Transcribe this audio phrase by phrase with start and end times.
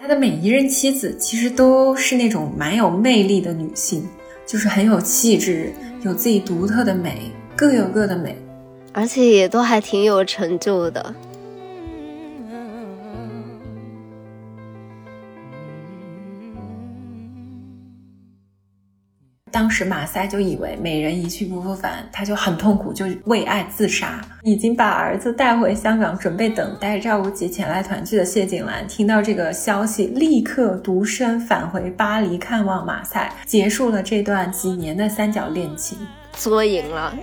[0.00, 4.06] 他的每一任妻子其实都是那种蛮有魅力的女性，
[4.46, 5.72] 就是很有气质，
[6.02, 8.36] 有自己独特的美，各有各的美，
[8.92, 11.14] 而且也都还挺有成就的。
[19.68, 24.18] 当时马赛就以为美人一去不复返，他就很痛苦，就为爱自杀。
[24.42, 35.98] 已经把儿子带回香港，准备等待赵无极前来团聚的谢景兰，听到这个消息，立刻独身返回巴黎看望马赛，结束了这段几年的三角恋情，
[36.32, 37.14] 作赢了。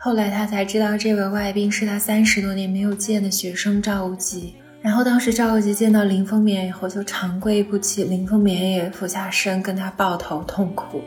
[0.00, 4.56] 后来他才知道，这位外宾是他三十多年没有见的学生赵无极。
[4.84, 11.02] 然后当时赵无极见到林风眠以后，就长跪不起，林风眠也俯下身跟他抱头痛哭。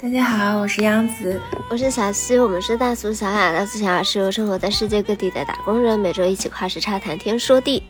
[0.00, 7.82] 大家好，我是杨子，我是小西，我们是大俗小雅，大俗小雅是由生活在世界各地的打工人每周一起跨时差谈天说地。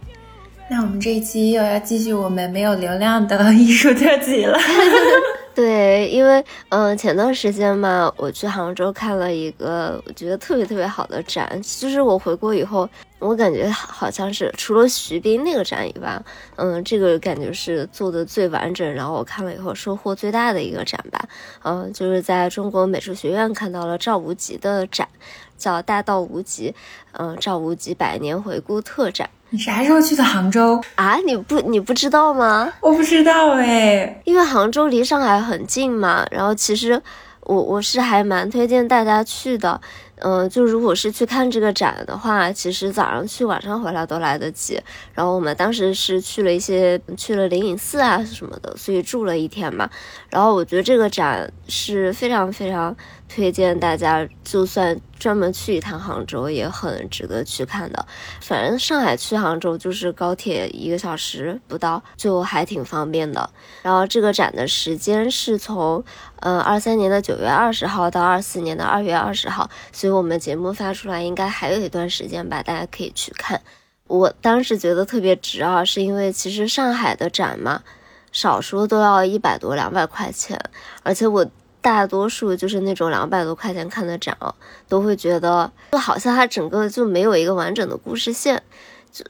[0.68, 4.58] 那我们这一期又要继续我们没有流量的艺术特辑了。
[5.54, 12.86] 对，因为嗯，前段时间嘛，我去杭州看了一个我觉得特别特别好的展，就是我回国以后，
[13.20, 16.20] 我感觉好像是除了徐冰那个展以外，
[16.56, 21.26] 嗯，这个感觉是做的最完整，然后我看了以后收获最大的一个展吧。
[21.62, 25.08] 嗯，就是在中国美术学院看到了赵无极的展，
[25.56, 26.70] 叫《大道无极》，
[27.12, 29.30] 嗯，赵无极百年回顾特展。
[29.50, 31.16] 你啥时候去的杭州啊？
[31.24, 32.72] 你不你不知道吗？
[32.80, 36.26] 我不知道哎，因为杭州离上海很近嘛。
[36.32, 37.00] 然后其实
[37.42, 39.80] 我我是还蛮推荐大家去的。
[40.18, 44.80] 嗯，就如果是去看这个展的话，其实早上去晚上回来都来得及。
[45.14, 49.88] 然后我们当时是去了一些去了灵隐寺啊什么的，所以住了一天嘛。
[50.30, 52.96] 然后我觉得这个展是非常非常。
[53.28, 58.06] 推荐大家，就算专门去一趟杭州，也很值得去看的。
[58.40, 63.50] 反正上海去杭州就是高铁一个小时不到，就还挺方便的。
[63.82, 66.02] 然后这个展的时间是从，
[66.40, 73.60] 呃，二三年的九月二十号到二四年的二月二十号，所以我们节目发出来应该还有一段时间吧，大家可以去看。
[74.06, 77.82] 我当时觉得特别值啊，是因为其实上海的展嘛，
[78.30, 80.58] 少说都要一百多两百块钱，
[81.02, 81.44] 而且我。
[81.86, 84.52] 大多数就是那种两百多块钱看的展哦，
[84.88, 88.60] 都会觉得就好像它整个就没有一个完整的故事线，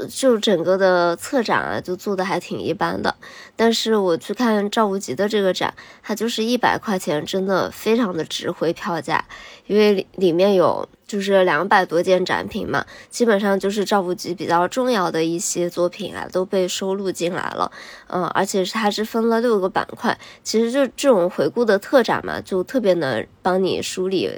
[0.09, 3.15] 就整个的策展啊，就做的还挺一般的。
[3.55, 9.25] 但是我去看赵无极的这个展，它就是一百块钱，真的非常的值回票价，
[9.67, 10.89] 因为里面有。
[11.07, 17.71] 就是两百多件展品嘛，基本上就是赵无极比较重要的一些作品啊，都被收录进来了。
[18.09, 24.29] 嗯，而且它是分了六个板块，其实就这种回顾的特展嘛，就特别能帮你梳理。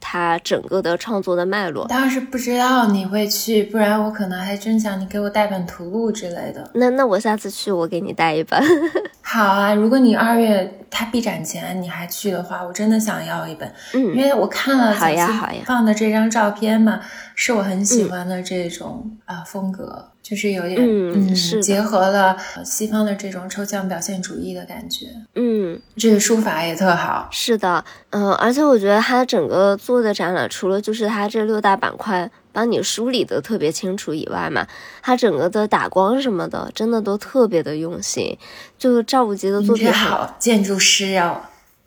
[0.00, 6.70] 他整个的创作的脉络，当时不知道你会去，不然我可能还真想你给我带本图录之类的。
[6.74, 8.62] 那那我下次去，我给你带一本。
[9.20, 13.70] 好啊，如果你二月他闭展前你还去的话，我真的想要一本。
[13.92, 17.00] 嗯，因为我看了好呀好呀放的这张照片嘛，
[17.34, 20.10] 是我很喜欢的这种啊风格。
[20.28, 25.06] 就是有点，嗯，是结合了西方的这种抽象表现主义的感觉，
[25.36, 34.66] 嗯，这个书法也特好，是的，嗯，而且我觉得他整个做的展览，除了就是他这六大板块帮你梳理的特别清楚以外嘛，
[35.00, 38.36] 它整个的打光什么的，真的都特别的用心。
[38.76, 41.40] 就赵无极的作品好，建筑师哦，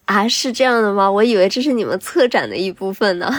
[0.06, 1.12] 啊，是这样的吗？
[1.12, 3.32] 我以为这是你们策展的一部分呢。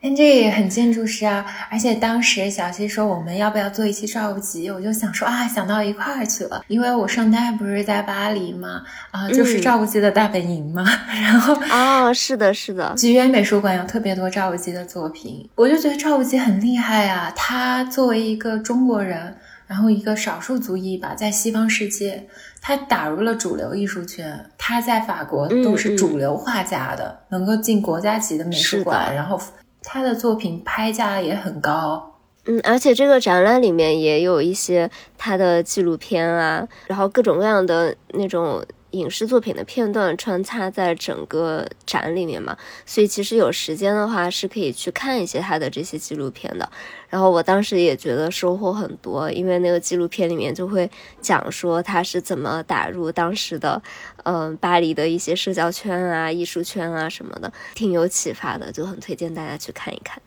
[0.00, 19.36] 但这个也很建筑师啊，而且当时小溪说我们要不要做一期赵无极，我就想说啊，想到一块儿去了，因为我圣诞不是在巴黎嘛，啊，就是赵无极的大本营嘛， 然后啊，是的，是的，菊园美术馆有特别多赵无极的作品，我就觉得赵无极很厉害啊，他作为一个中国人，
[19.66, 22.24] 然后一个少数族裔吧，在西方世界，
[22.62, 29.40] 他打入了主流艺术圈，他在法国都是主流画家的，能够进国家级的美术馆，然后。
[29.82, 32.14] 他的作品拍价也很高，
[32.46, 38.64] 嗯，而且这个展览里面也有一些他的纪录片啊，然后各种各样的那种。
[38.92, 42.56] 影视作品的片段穿插在整个展里面嘛，
[42.86, 46.68] 所以其实有时间的话是可以去看一些他的这些纪录片的。
[47.10, 50.90] 然后我当时也觉得收获很多，因为那个纪录片里面就会
[51.20, 53.82] 讲说他是怎么打入当时的，
[54.24, 60.20] 嗯，巴黎的一些社交圈啊、艺术圈啊什么的，挺有启发的，就很推荐大家去看一看。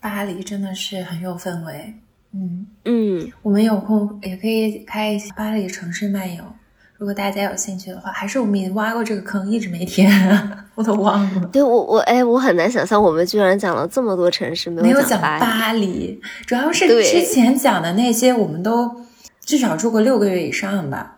[0.00, 1.94] 巴黎真的是很有氛围。
[2.32, 6.44] 嗯嗯，我们有空也可以开一些巴黎城市漫游，
[6.96, 10.10] 如果大家有兴趣的话，还是我们也挖过这个坑，一直没填，
[10.74, 11.46] 我都忘了。
[11.52, 19.02] 对我我哎，我很难想象我们居然讲了这么多城市，没有讲巴巴黎，主要是之前讲的那些，我们都
[19.40, 21.10] 至少住过六个月以上吧。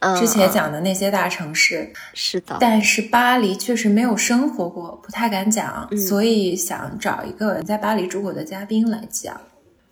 [0.00, 9.40] 嗯之前嗯讲的那些大城市，是的，但是巴黎确实没有生活过，不太敢讲，嗯所以想找一个在巴黎住过的嘉宾来讲。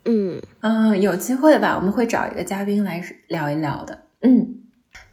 [0.05, 3.99] 嗯嗯，有机会吧，我们会找一个嘉宾来聊一聊的。
[4.21, 4.47] 嗯，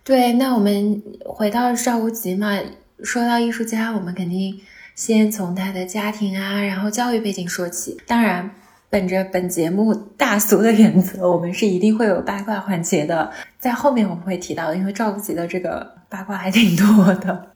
[0.05, 2.61] 对，那我们回到赵无极嘛，
[3.03, 4.61] 说到艺术家，我们肯定
[4.95, 7.97] 先从他的家庭啊，然后教育背景说起。
[8.06, 8.51] 当然，
[8.91, 17.54] 本着本节目大俗的原则，我们是一定会有八卦环节的，在后面我们会提到，因为赵无极的这个八卦还挺多的。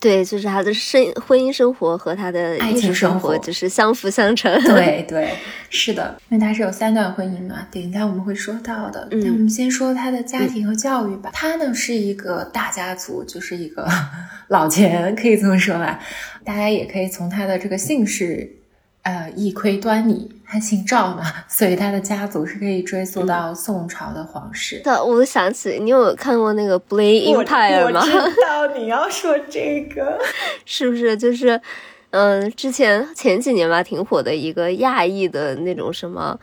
[0.00, 4.50] 对，就是他的生婚姻生活和他的爱情生活就是相辅相成。
[4.64, 5.34] 对对，
[5.68, 9.06] 是的，因为他是有三段婚姻嘛，等一下我们会说到的。
[9.10, 11.30] 嗯那我们先说他的家庭和教育吧。
[11.34, 13.86] 他呢是一个大家族，就是一个
[14.48, 16.00] 老钱，可以这么说吧。
[16.42, 18.50] 大家也可以从他的这个姓氏，
[19.02, 20.30] 呃，一窥端倪。
[20.52, 24.80] 他姓赵嘛，所以他的家族是可以追溯到宋朝的皇室。
[24.80, 28.00] 的，我想起你有看过那个《Bling Empire》吗？
[28.44, 30.18] 道你要说这个。
[30.64, 31.60] 是不是就是，
[32.10, 36.36] 嗯、之前前几年吧，挺火的一个亚裔的那种什么，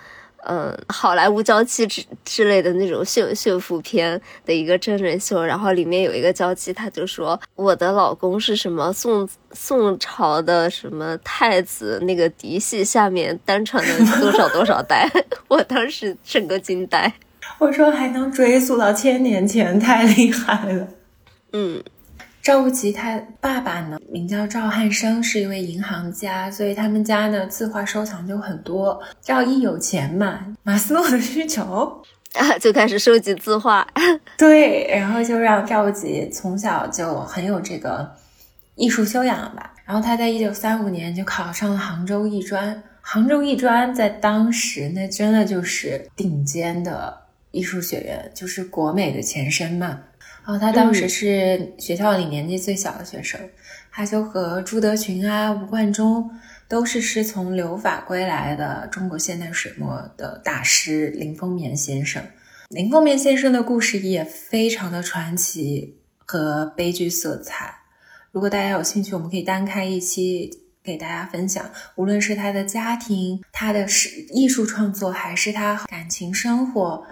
[0.49, 15.09] 嗯、好莱坞娇妻之之类的那种炫炫富片的一个真人秀，然后里面有一个娇妻，她就说我的老公是什么宋宋朝的什么太子那个嫡系下面单传的多少多少代，
[15.49, 17.11] 我当时整个惊呆。
[17.59, 20.87] 我说还能追溯到千年前，太厉害了。
[21.51, 21.83] 嗯
[22.47, 28.97] 赵无极他爸爸呢，名叫赵汉生，是一位银行家，所以他们家呢字画收藏就很多。
[29.21, 32.01] 赵一有钱嘛，马斯洛的需求，
[32.39, 33.85] 啊，就开始收集字画。
[34.39, 38.09] 对，然后就让赵无极从小就很有这个
[38.75, 39.73] 艺术修养吧。
[39.83, 47.13] 然后他在一九三五年就考上了杭州艺专，杭州艺专在当时那真的就是顶尖的
[47.51, 49.99] 艺术学院，就是国美的前身嘛。
[50.47, 53.37] 然后他当时是学校里年纪最小的学生，
[53.91, 56.31] 他就和朱德群啊、吴冠中
[56.69, 62.23] 都是师从留法归来的中国现代水墨的大师林风眠先生。
[62.69, 67.75] 林风眠先生的故事也非常的传奇和悲剧色彩。
[68.31, 70.49] 如果大家有兴趣，我们可以单开一期
[70.81, 77.05] 给大家分享，无论是他的家庭、他的是艺术创作，还是他感情生活，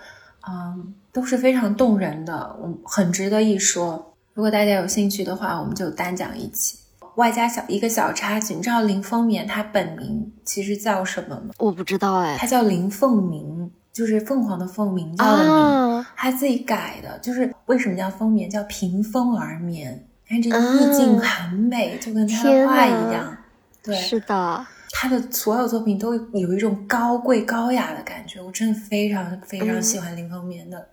[0.48, 4.14] 嗯，都是非常动人的，我很值得一说。
[4.34, 6.78] 如果大家有兴趣的话，我们就单讲一期。
[7.16, 11.52] 外加小一个小插曲，你知道林风眠他本名其实叫什么吗？
[11.58, 12.36] 我不知道哎。
[12.38, 17.18] 他叫林凤鸣，就是凤凰的凤，鸣叫的鸣，啊，他自己改的。
[17.20, 18.50] 就是为什么叫风眠？
[18.50, 20.06] 叫凭风而眠。
[20.28, 23.38] 看这啊意境很美，就跟他的画一样。
[23.82, 30.86] 对，是的，他的所有作品都有一种高贵高雅的感觉，我真的非常非常喜欢林风眠的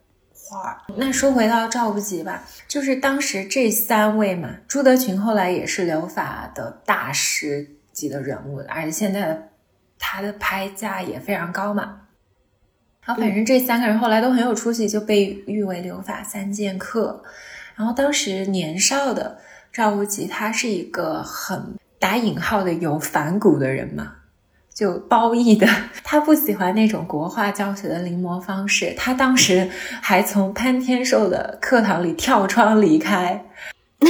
[0.53, 0.85] 画。
[0.97, 9.49] 那说回到赵无极吧，就是当时这三位嘛，朱德群后来也是留法的大师级的人物，而且现在的
[9.99, 12.01] 他的拍价也非常高嘛。
[13.05, 17.25] 然后反正这三个人后来都很有出息，就被誉为留法三剑客。
[17.75, 19.39] 然后当时年少的
[19.73, 24.17] 赵无极，他是一个很打引号的有反骨的人嘛，
[24.75, 25.67] 就褒义的，
[26.03, 28.95] 他不喜欢那种国画教学的临摹方式。
[28.97, 29.69] 他当时
[30.01, 33.45] 还从潘天寿的课堂里跳窗离开。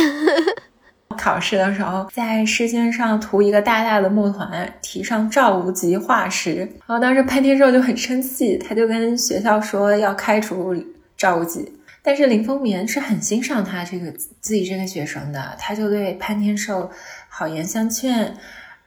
[1.19, 6.57] 考试的时候，在试卷上涂一个大大的墨团，题上“赵无极画师”。
[6.89, 10.75] 然后当时潘天寿就很生气，他就跟学校说要开除
[11.17, 11.71] 赵无极。
[12.03, 16.91] 但是林风眠是很欣赏他这个自己这个学生的，他就对潘天寿
[17.29, 18.35] 好言相劝，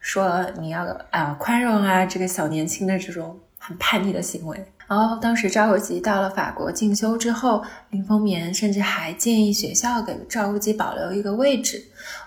[0.06, 4.66] 说你要啊、呃、宽容啊这个小年轻的这种很叛逆的行为。
[4.88, 11.82] 然后当时赵无极到了法国进修之后，林风眠甚至还建议学校给赵无极保留一个位置。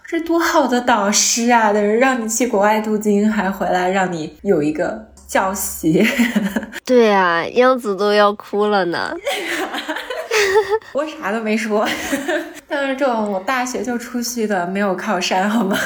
[0.04, 1.72] 这多好的导师啊！
[1.72, 6.04] 的人让你去国外镀金，还回来让你有一个教习。
[6.84, 9.14] 对啊，英子都要哭了呢。
[10.94, 11.88] 我啥都没说，
[12.66, 15.78] 但是这种我大学就出去的，没有靠山，好吗？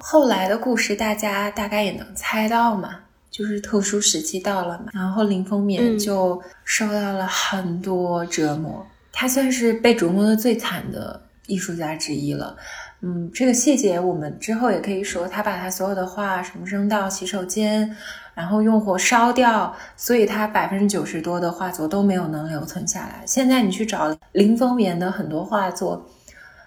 [0.00, 3.00] 后来的故事大家大概也能猜到嘛，
[3.30, 12.56] 就是特殊时期到了嘛，然后林风眠嗯就受到了很多折磨，他算是被折磨的最惨的艺术家之一了。
[13.00, 17.94] 嗯，这个细节我们之后也可以说，他把他所有的画什么扔到洗手间，
[18.34, 23.22] 然后用火烧掉，所以他百分之九十多的画作都没有能留存下来。
[23.24, 26.04] 现在你去找林风眠的很多画作，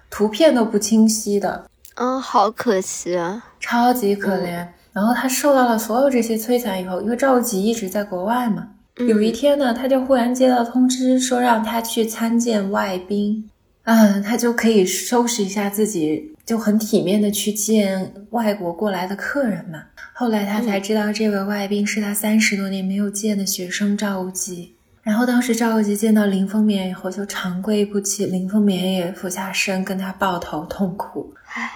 [0.09, 1.65] 图片都不清晰的，
[2.01, 4.65] 嗯，好可惜啊，超级可怜。
[4.91, 8.67] 然后他受到了所有这些摧残以后，因为赵无极一直在国外嘛，
[9.07, 13.47] 有一天呢，他就忽然接到通知，说让他去参见外宾。
[13.83, 19.83] 嗯，他就可以收拾一下自己，就很体面的去见外国过来的客人嘛。
[20.13, 24.73] 后来他才知道，这位外宾是他三十多年没有见的学生赵无极。
[25.03, 31.33] 然后当时赵无极见到林风眠以后，就长跪不起，林风眠也俯下身跟他抱头痛哭。
[31.53, 31.71] 唉，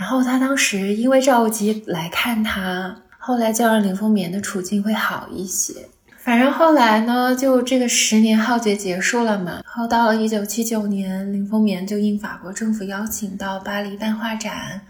[0.00, 5.74] 然后他当时因为赵无极来看他，后来就让林风眠的处境会好一些。
[6.16, 9.60] 反正后来呢，就这个十年浩劫结束了嘛。
[9.62, 14.80] 然后到了一九七九年，林风眠就应法国政府邀请到巴黎办画展，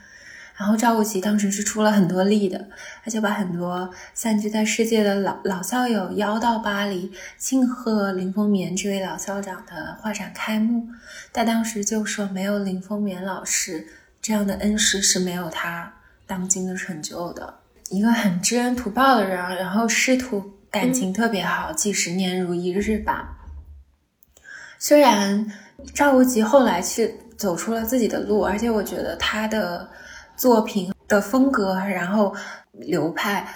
[0.57, 2.69] 然后赵无极当时是出了很多力的，
[3.05, 10.87] 他就把很多散居在世界的老老校友邀到巴黎，庆贺林风眠这位老校长的画展开幕。
[11.33, 13.89] 他当时就说，没有林风眠老师
[14.23, 15.93] 这样的恩师是没有他
[16.27, 17.55] 当今的成就的。
[17.91, 20.53] 一个很知恩图报的人，然后师徒。
[20.73, 23.37] 感情特别好，几十年如一日吧。
[24.79, 25.51] 虽然
[25.93, 29.91] 赵无极后来是走出了自己的路，而且我觉得他的
[30.37, 32.33] 作品的风格，然后
[32.71, 33.53] 流派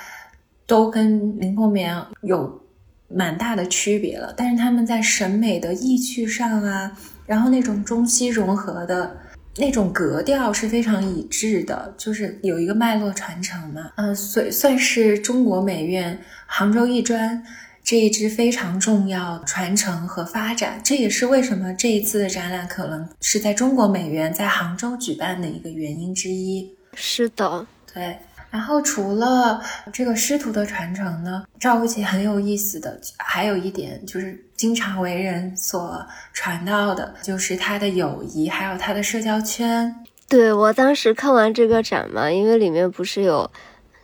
[0.66, 2.61] 都跟林风眠有
[3.06, 4.35] 蛮大的区别了。
[4.37, 6.90] 但是他们在审美的意趣上啊，
[7.26, 9.16] 然后那种中西融合的。
[9.56, 17.42] 那种格调是非常一致的，就是有一个脉络传承嘛，嗯，算算是中国美院杭州艺专
[17.82, 26.75] 这一支非常重要传承和发展，这也是为什么这一次的展览可能是在中国美院在杭州举办的一个原因之一。
[26.94, 28.16] 是的，对。
[28.54, 29.61] 然后除了
[29.92, 39.92] 这个师徒的传承呢，赵无极很有意思的还有一点就是经常为人所传道的，就是他的友谊，还有他的社交圈。
[40.28, 43.50] 对我当时看完这个展嘛，因为里面不是有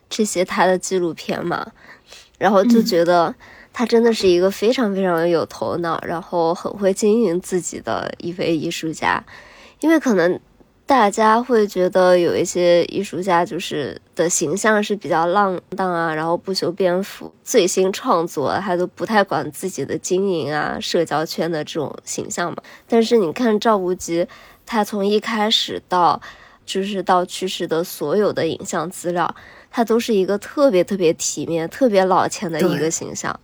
[0.09, 1.71] 这些他的纪录片嘛，
[2.37, 3.33] 然后就觉得
[3.73, 9.23] 他真的是一个非常非常有头脑，然后很会经营自己的一位艺术家，
[9.79, 10.41] 因为可能。
[10.91, 22.57] 大家会觉得有一些艺术家就是的形象是比较浪荡啊，然后不修边幅、最新创作，他都不太管自己的经营啊、社交圈的这种形象嘛。
[22.89, 24.27] 但是你看赵无极，
[24.67, 26.21] 他从一开始到
[26.67, 29.33] 就是到去世的所有的影像资料，
[29.71, 33.39] 他都是一个特别特别体面、特别老钱的一个形象。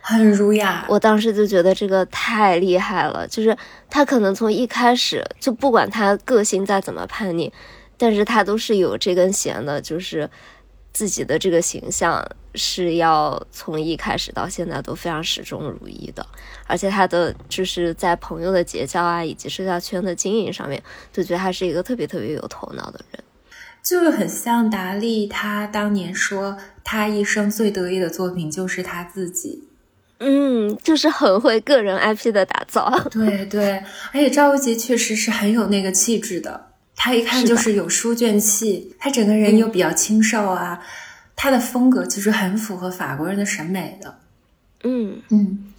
[0.00, 3.26] 很儒雅，我当时就觉得这个太厉害了。
[3.28, 3.56] 就是
[3.88, 7.52] 他可能从一开始就不管他个性再怎么叛逆，
[7.96, 10.28] 但是他都是有这根弦的，就是
[10.92, 16.26] 自己的这个形象是要从一开始到现在都非常始终如一的。
[16.66, 23.22] 而且他的就是在朋友的结交啊，以及社交圈的经营上面，就觉得他是一个特别特别有头脑的人，
[23.82, 29.68] 就很像达利，他当年说他一生最得意的作品就是他自己。
[30.20, 32.90] 嗯，就是很会个人 IP 的打造。
[33.10, 40.80] 对对，而且赵无极确实是很有那个气质的，他一看就是有书卷气，他整个人又比较清瘦啊，
[41.34, 44.18] 他的风格其实很符合法国人的审美的。
[44.84, 45.72] 嗯嗯，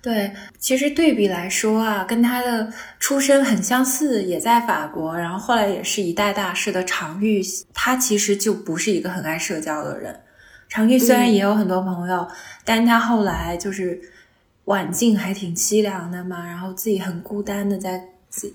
[0.00, 7.42] 对，其实对比来说啊，跟他的出身很相似，也在法国，然后后来也是一代大师的常玉，
[7.74, 10.20] 他其实就不是一个很爱社交的人。
[10.68, 12.28] 常玉虽然也有很多朋友，
[12.64, 14.00] 但他后来就是
[14.66, 18.04] 晚境还挺凄凉的嘛，然后自己很孤单的在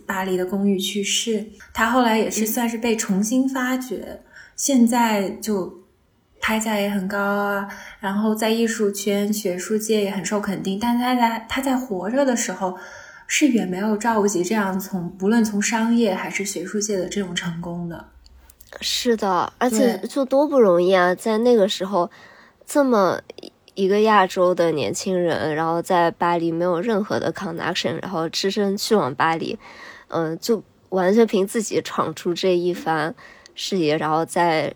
[0.06, 1.46] 巴黎的公寓去世。
[1.74, 4.22] 他后来也是算是被重新发掘，
[4.56, 5.82] 现在就
[6.40, 7.68] 拍价也很高啊，
[8.00, 10.80] 然后在艺术圈、学术界也很受肯定。
[10.80, 12.78] 但他在他在活着的时候，
[13.26, 18.10] 是远没有赵无极这样从不论从商业还是学术界的这种成功的。
[18.82, 21.14] 是的，而且就多不容易啊！
[21.16, 22.10] 在那个时候，
[22.66, 23.20] 这么
[23.76, 29.58] 一个亚洲的年轻人，然后在巴黎没有任何的 connection，然后只身去往巴黎，
[30.10, 33.16] 嗯，就完全凭自己闯出这一番
[33.56, 34.74] 事业，然后在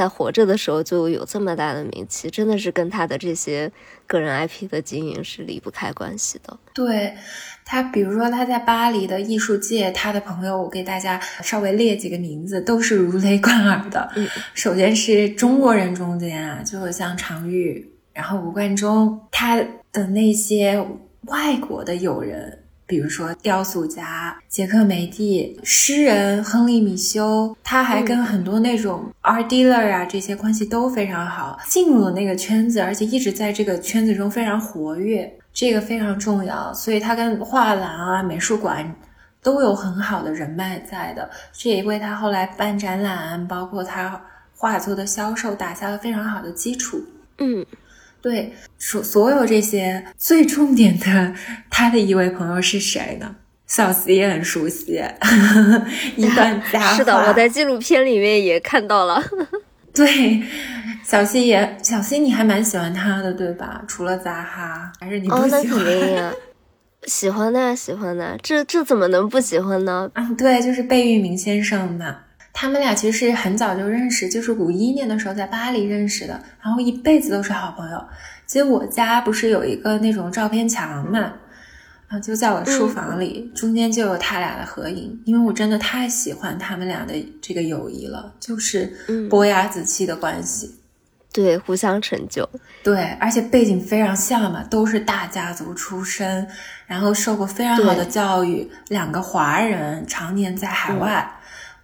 [0.00, 3.70] 在活着的时候就有这么大的名气，真的是跟他的这些
[4.06, 6.58] 个人 IP 的经营是离不开关系的。
[6.72, 7.14] 对。
[7.62, 14.10] 他比如说他在巴黎的艺术界，他的朋友我给大家稍微列几个名字，都是如雷贯耳的。
[14.16, 20.84] 嗯， 首先是中国人中间啊，就像常玉，然后吴冠中，他的那些
[21.26, 22.59] 外国的友人，
[22.90, 36.74] 比如说雕塑家杰克梅蒂、诗人亨利米修，他还跟很多那种 art dealer 啊这些关系都非常好，进入了那个圈子，而且一直在这个圈子中非常活跃，这个非常重要。
[36.74, 38.92] 所以他跟画廊啊、美术馆
[39.40, 44.20] 都有很好的人脉在的，这也为他后来办展览，包括他
[44.56, 47.00] 画作的销售打下了非常好的基础。
[47.38, 47.64] 嗯。
[48.22, 51.34] 对，所所有这些最重点的，
[51.70, 53.36] 他的一位朋友是谁呢？
[53.66, 55.00] 小溪也很熟悉，
[56.16, 56.96] 一段 佳话。
[56.96, 59.22] 是的，我在纪录片里面也看到了。
[59.94, 60.42] 对，
[61.04, 63.82] 小溪也，小溪你还蛮喜欢他的，对吧？
[63.86, 65.50] 除了扎哈，还是你不喜欢？
[65.50, 66.32] 哦，那肯定呀，
[67.04, 70.10] 喜欢的，喜欢的，这这怎么能不喜欢呢？
[70.14, 72.16] 啊，对，就是贝聿铭先生嘛。
[72.52, 78.04] 他们俩其实是很早就认识，就是五一年的时候在巴黎认识的，然后一辈子都是好朋友。
[78.46, 81.32] 其实我家不是有一个那种照片墙嘛，
[82.08, 85.22] 啊，就在我书房里，中间就有他俩的合影。
[85.24, 88.92] 因为我真的太喜欢他们俩的这个友谊了，就是
[89.30, 90.74] 伯牙子期的关系，
[91.32, 92.46] 对，互相成就，
[92.82, 96.46] 对，而且背景非常像嘛，都是大家族出身，
[96.86, 101.36] 然后受过非常好的教育，两个华人常年在海外。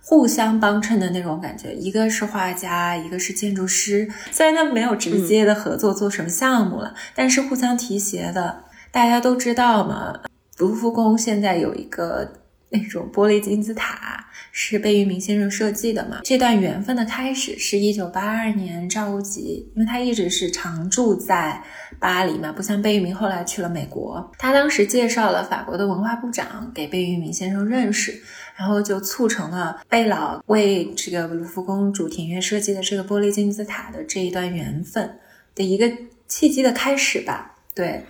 [0.09, 4.09] 互相帮衬的那种感觉，一个是画家，一个是建筑师。
[4.31, 8.63] 虽然他们没有直接的合作做什么项目了，但是互相提携的。
[8.93, 10.21] 大家都知道嘛，
[10.59, 12.35] 卢浮宫现在有一个
[12.71, 16.21] 那种玻璃金字塔，是贝聿铭先生设计的嘛。
[16.23, 21.61] 这段缘分的开始是一九八二年，赵无极，因为他一直是常住在
[21.99, 28.23] 巴黎嘛，不像贝聿铭后来去了美国，他当时介绍了法国的文化部长给贝聿铭先生认识。
[28.57, 35.19] 然后就促成了贝老为这个卢浮宫主庭院设计的这个玻璃金字塔的这一段缘分
[35.55, 35.91] 的一个
[36.27, 37.57] 契机的开始吧。
[37.75, 38.05] 对，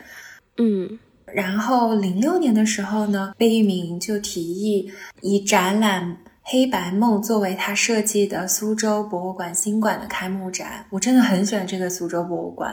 [0.58, 0.98] 嗯。
[1.26, 6.12] 然后零六年的时候呢，贝聿铭就提议以展览
[6.44, 10.86] 《黑白梦》作为他设计的苏州博物馆新馆的开幕展。
[10.90, 12.72] 我真的很喜欢这个苏州博物馆，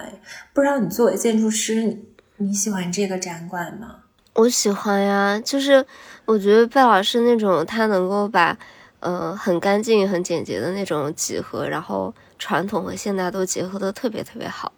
[0.53, 1.97] 不知道你作为建筑师，
[2.37, 3.95] 你喜欢这个展馆吗？
[4.35, 5.83] 我喜欢呀，就是
[6.25, 8.57] 我觉得贝老师那种他能够把，
[8.99, 14.71] 呃，很干净、很简洁的那种几何，然后传统和现代都结合的特别特别好，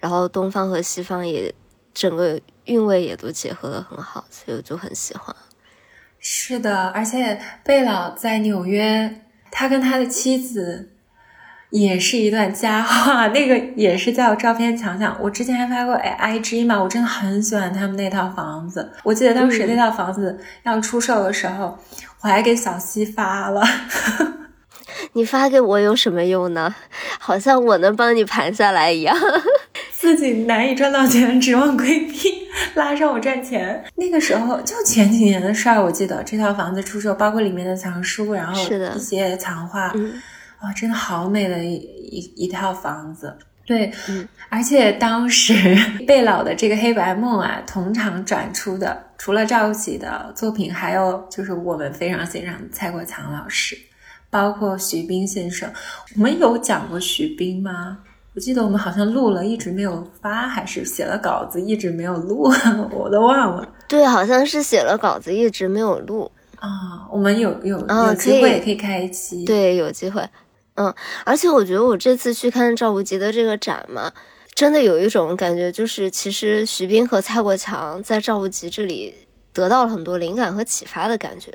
[0.00, 1.54] 然后东方和西方也
[1.92, 5.34] 整个韵味也都结合的很好，所以我就很喜欢。
[6.18, 10.90] 是的，而且贝老在纽约，他跟他的妻子。
[11.70, 15.16] 也是一段佳话， 那个也是在我照片墙上。
[15.20, 18.92] 我之前还发过哎 I G 嘛，我真的很喜欢他们那套房子。
[19.02, 21.78] 我记得当时那套房子要出售的时候，
[22.22, 23.62] 我还给小西发了。
[25.12, 26.74] 你发给我有什么用呢？
[27.18, 29.16] 好像我能帮你盘下来一样。
[29.92, 32.16] 自己难以赚到钱，指望闺蜜
[32.74, 33.82] 拉上我赚钱。
[33.96, 38.62] 那个时候就前几年的事儿，我记得这套房子出售，包括里面的藏书，然后
[38.94, 39.92] 一些藏画。
[40.62, 45.54] 哇，真的好美的一一一套房子，对，嗯，而且当时
[46.06, 53.76] 贝老的这个黑白梦啊，同场转出的，除了赵启的作品，还有就是我们非常欣赏蔡国强老师，
[54.30, 55.70] 包括徐冰先生。
[56.14, 57.98] 我们有讲过徐冰吗？
[58.34, 62.52] 我记得我们好像录了，一直没有发，还是写了稿子，一直没有录，
[62.92, 63.66] 我都忘了。
[63.88, 67.06] 对，好像是写了稿子，一直没有录啊。
[67.10, 70.22] 我们有有有机会可以开一期，对，有机会。
[70.76, 74.12] 嗯，而且我觉得我这次去看赵无极的这个展嘛，
[74.54, 79.14] 真的有一种感觉，就是其实徐冰和蔡国强在赵无极这里
[79.52, 81.52] 得到了很多灵感和启发的感觉，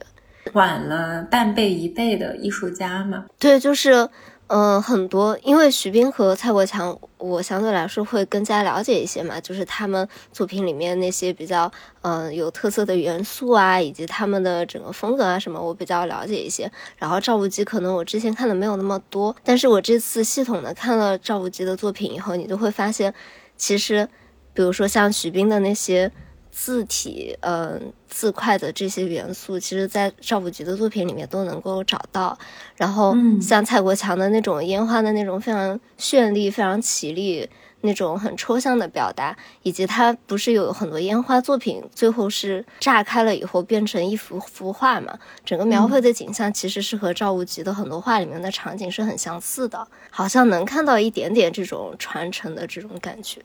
[0.54, 3.26] 晚了半辈一辈的艺术家嘛。
[3.40, 4.10] 对，就是。
[4.54, 16.70] 嗯，很多，因为徐冰和蔡国强，我相对来说会更加了解一些嘛，就是他们作品里面那些比较嗯有特色的元素啊，以及他们的整个风格啊什么，我比较了解一些。
[16.98, 23.14] 然后赵无极可能我之前看的没有那么多，但是我这次系统的看了赵无极的作品以后，你就会发现，
[23.56, 24.06] 其实，
[24.54, 26.12] 比如说像徐冰的那些。
[26.52, 32.38] 字体，嗯，字块的这些元素，其实，在赵无极的作品里面都能够找到。
[32.76, 37.50] 然后，像蔡国强的那种烟花的那种非常绚丽、非常绮丽
[37.84, 45.18] 那种很抽象的表达，以及他不是有很多烟花作品，最后是炸开了以后变成一幅幅画嘛？
[45.46, 53.42] 整个描绘的景象其实是和赵无极的很多画里面的场景是很相似的，好像能看到一点点这种传承的这种感觉。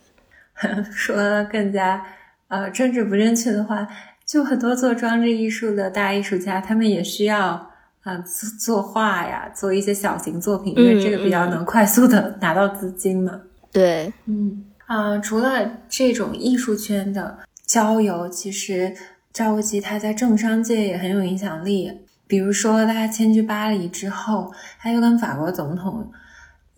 [0.93, 2.05] 说更加。
[2.49, 3.87] 呃，政治不正确的话，
[4.25, 7.71] 就很多做装置艺术的大艺术家，他们也需要
[8.03, 13.41] 啊作作画呀，做一些小型作品，因为这个比较能快速的拿到资金嘛。
[13.73, 18.95] 对，嗯啊，除了这种艺术圈的交友，其实
[19.33, 21.93] 赵无极他在政商界也很有影响力。
[22.29, 26.11] 比如说，他迁居巴黎之后，他又跟法国总统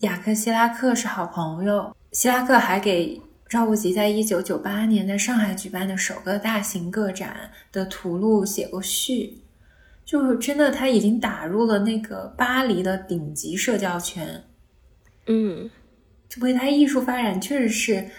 [0.01, 1.95] 雅克·希拉克是好朋友。
[2.13, 9.39] 希拉克还给赵无极在一九九八年在上海举办的首个大型个展的图录写过序，
[10.05, 14.45] 就真的他已经打入了那个巴黎的顶级社交圈。
[15.27, 15.71] 嗯，
[16.29, 18.11] 就为他艺术发展确实是，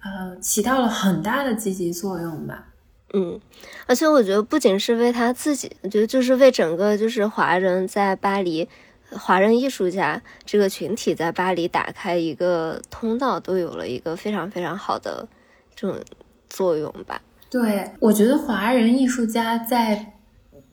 [0.00, 2.66] 呃，起到了很大的积极作用吧。
[3.14, 3.40] 嗯，
[3.86, 8.68] 而且我觉得不仅是为他自己，我觉得就是为整个就是华人在巴黎，
[9.10, 15.26] 华人艺术家这个群体在巴黎打开一个通道，都有了一个非常非常好的
[15.74, 15.98] 这种
[16.48, 17.20] 作用吧。
[17.50, 20.14] 对，我觉得华人艺术家在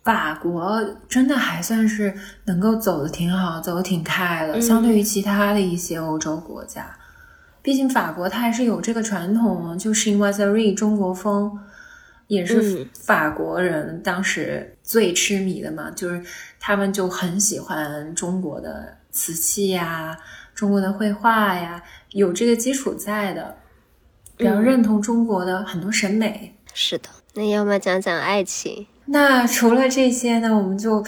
[0.03, 2.13] 法国真的还算是
[2.45, 6.97] 能够走的挺好，走的挺开的，相对于其他的一些欧洲国家。
[7.61, 11.59] 毕竟法国它还是有这个传统，就是 i n v a s a r i 中国风。
[12.27, 16.23] 也是法国人当时最痴迷的嘛，就是
[16.59, 20.15] 他们就很喜欢中国的瓷器呀，
[20.53, 23.57] 中国的绘画呀，有这个基础在的，
[24.37, 26.55] 比较认同中国的很多审美。
[26.73, 28.87] 是的，那要么讲讲爱情？
[29.05, 31.03] 那除了这些呢，我们就。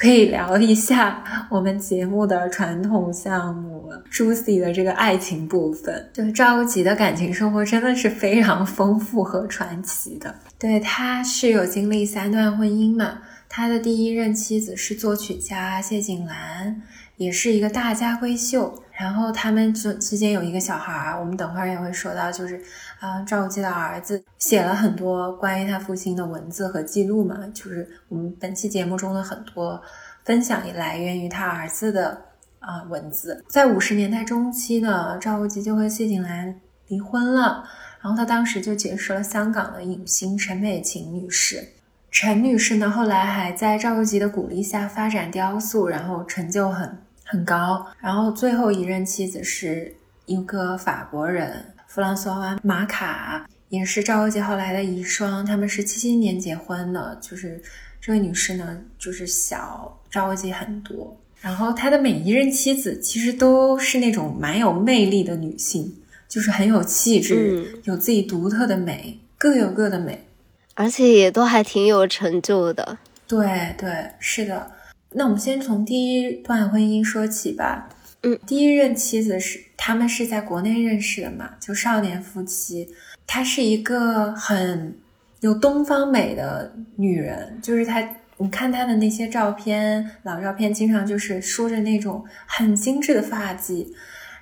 [0.00, 6.08] 可以聊一下我们节目的传统项目 Juicy 的这个爱情部分。
[6.14, 10.34] 就是赵无极的感情生活真的是非常丰富和传奇的。
[10.58, 13.18] 对，他是有经历三段婚姻嘛？
[13.46, 16.80] 他的第一任妻子是作曲家谢景兰。
[17.18, 22.60] 也是一个大家闺秀，然后他们之之间有一个小孩儿，我们等会儿也会说到，就是
[22.98, 29.80] 啊，赵无极的儿子写了很多关于他父亲的文字和记录嘛，就是我们本期节目中的很多
[30.24, 32.20] 分享也来源于他儿子的
[32.58, 33.42] 啊文字。
[33.48, 36.54] 在五十年代中期呢，赵无极就和谢景兰
[36.88, 37.64] 离婚了，
[38.02, 41.66] 然后他当时就结识了香港的影星陈美琴女士。
[42.10, 46.98] 陈女士呢，后来还在赵无极的鼓励下发展雕塑，然后成就很。
[47.30, 49.94] 很高，然后最后一任妻子是
[50.26, 55.46] 一个法国人，弗朗索瓦·马卡，也是赵无极后来的遗孀。
[55.46, 57.62] 他们是七七年结婚的，就是
[58.00, 61.16] 这位女士呢，就是小赵无极很多。
[61.40, 65.94] 然后他的每一任妻子其实都是那种蛮有魅力的女性，
[66.28, 70.26] 就是很有气质，有自己独特的美，各有各的美，
[70.74, 72.98] 而且也都还挺有成就的。
[73.28, 74.72] 对对，是的。
[75.12, 77.88] 那我们先从第一段婚姻说起吧。
[78.22, 82.88] 嗯，第一任妻子是他们是在国内认识的嘛，就少年夫妻。
[83.26, 84.94] 她是一个很
[85.40, 93.86] 有东方美的女人，就是她，你看她的那些照片，老照片，经常就是梳着那种很精致的发髻，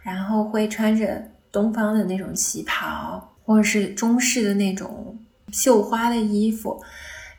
[0.03, 5.17] 然后会穿着东方的那种旗袍，或者是中式的那种
[5.53, 6.83] 绣花的衣服，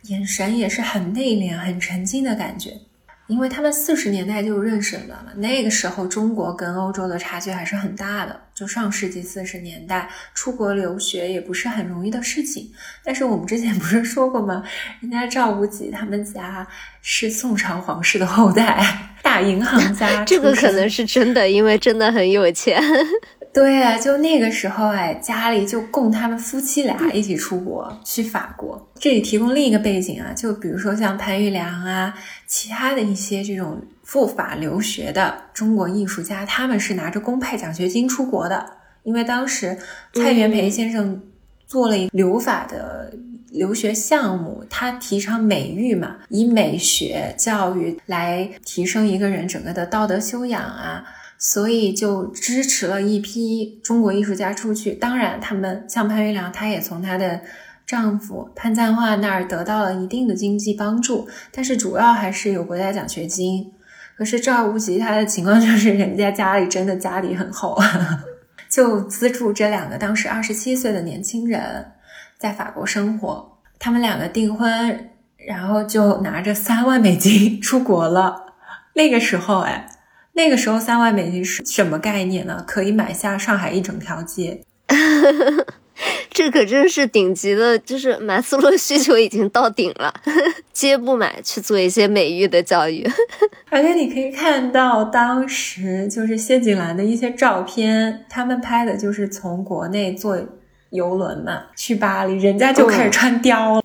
[0.04, 2.72] 眼神也是很内敛、很沉静的感觉。
[3.30, 8.36] 因为他们四十年代就认识了嘛，那个时候中国跟欧洲的差距还是很大的。
[8.56, 12.72] 就上世纪四十年代，出国留学也不是很容易的事情。
[13.04, 14.64] 但是我们之前不是说过吗？
[15.00, 16.68] 人家赵无极他们家
[17.04, 20.26] 是宋朝皇室的后代，大银行家。
[20.26, 22.82] 这个可能是真的，因为真的很有钱。
[23.52, 28.92] 对啊，就那个时候，哎，家里就供他们夫妻俩一起出国去法国。
[29.00, 32.14] 这里提供另一个背景啊，就比如说像潘玉良啊，
[32.46, 38.74] 其他的一些这种赴法留学的中国艺术家，他们是拿着公派奖学金出国的。
[39.04, 39.78] 因为当时
[40.14, 41.20] 蔡元培先生
[41.66, 43.12] 做了一留法的
[43.50, 51.04] 留学项目，他提倡美育嘛，以美学教育来提升一个人整个的道德修养啊。
[51.42, 54.92] 所以就支持了一批中国艺术家出去。
[54.92, 57.40] 当然，他们像潘玉良，她也从她的
[57.86, 63.72] 丈夫潘赞化那儿得到了一定的经济帮助，但是主要还是有国家奖学金。
[64.18, 67.82] 可是赵无极他的情况就是， 人家家里真的家底很厚，
[68.70, 71.94] 就资助这两个当时二十七岁的年轻人
[72.38, 73.58] 在法国生活。
[73.80, 78.56] 他们两个订婚，然后就拿着三万美金出国了。
[78.94, 79.90] 那个时候，哎。
[80.40, 82.64] 那个时候三万美金是什么概念呢？
[82.66, 84.62] 可以买下上海一整条街，
[86.32, 90.14] 这可真是顶级的，就是马斯洛需求已经到顶了，
[90.72, 93.06] 接不买去做一些美育的教育。
[93.70, 100.40] 而且你可以看到当时就是谢景兰的一些照片，他们拍的就是从国内坐
[100.92, 103.82] 游轮嘛去巴黎，人家就开始穿貂了。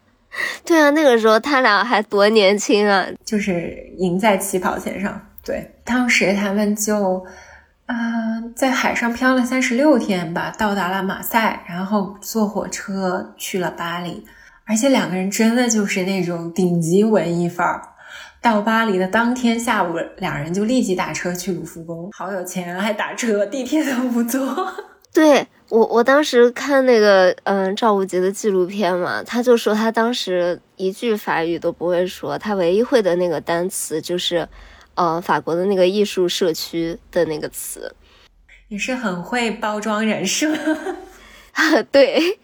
[0.64, 5.28] 对啊，那个时候他俩还多年轻啊，就是赢在起跑线上。
[5.44, 7.24] 对，当时他们就，
[7.86, 14.24] 嗯，在海上漂了三十六天吧，到达了马赛，然后坐火车去了巴黎。
[14.64, 17.82] 而且两个人真的就是那种顶级文艺范儿。
[18.40, 24.40] 到巴黎的当天下午，两人就立即打车去卢浮宫，好有钱，还打车，地铁都不坐。
[25.14, 34.48] 对我，我当时看那个嗯赵无极的纪录片嘛，他就说他当时一句法语都不会说，他唯一会的那个单词就是，
[34.94, 37.94] 呃法国的那个艺术社区的那个词，
[38.68, 40.54] 也是很会包装人设。
[41.92, 42.38] 对，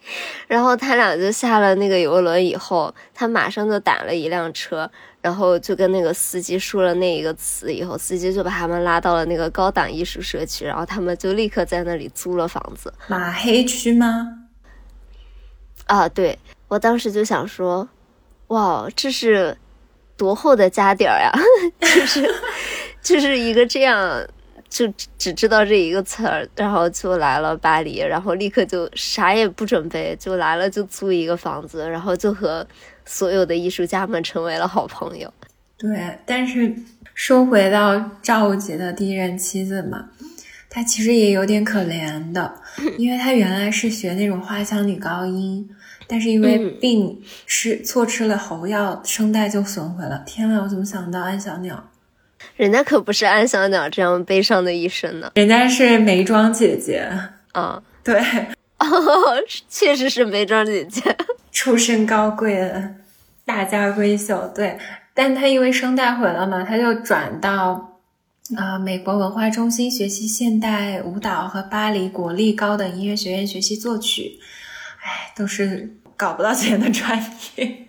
[0.47, 12.93] 然后他俩就下了那个游轮以后，他马上就打了一辆车，然后就跟那个司机说了那一个词，以后司机就把他们拉到了那个高档艺术社区，然后他们就立刻在那里租了房子。
[13.07, 14.45] 马黑区吗？
[15.87, 17.89] 啊，对，我当时就想说，
[18.49, 19.57] 哇，这是
[20.19, 21.31] 多厚的家底儿呀，
[21.81, 22.35] 就是
[23.01, 24.23] 就是一个这样。
[24.69, 32.63] 就只知道这一个词儿，然后就来了巴黎，然后立刻就啥也不准备，就来了，就租一个房子，然后就和
[33.03, 35.33] 所有的艺术家们成为了好朋友。
[35.75, 36.71] 对，但是
[37.15, 40.05] 说回到赵无极的第一任妻子嘛，
[40.69, 42.53] 她其实也有点可怜的，
[42.99, 45.67] 因为她原来是学那种花腔女高音，
[46.11, 50.23] 但是因为病吃错吃了喉药，声带就损毁了。
[50.25, 51.91] 天呐，我怎么想到安小鸟？
[52.55, 57.07] 人家可不是安小鸟这样悲伤的一生呢，人家是眉庄姐姐。
[57.51, 58.19] 啊，对，
[58.79, 58.87] 哦
[59.69, 61.15] 确实是眉庄姐姐，
[61.51, 62.95] 出身高贵的
[63.45, 64.79] 大家闺秀，对，
[65.13, 67.99] 但她因为声带毁了嘛，她就转到
[68.55, 74.39] 啊美国文化中心学习现代舞蹈和巴黎国立高等音乐学院学习作曲，
[75.03, 77.17] 哎，都是搞不到钱的专
[77.55, 77.87] 业，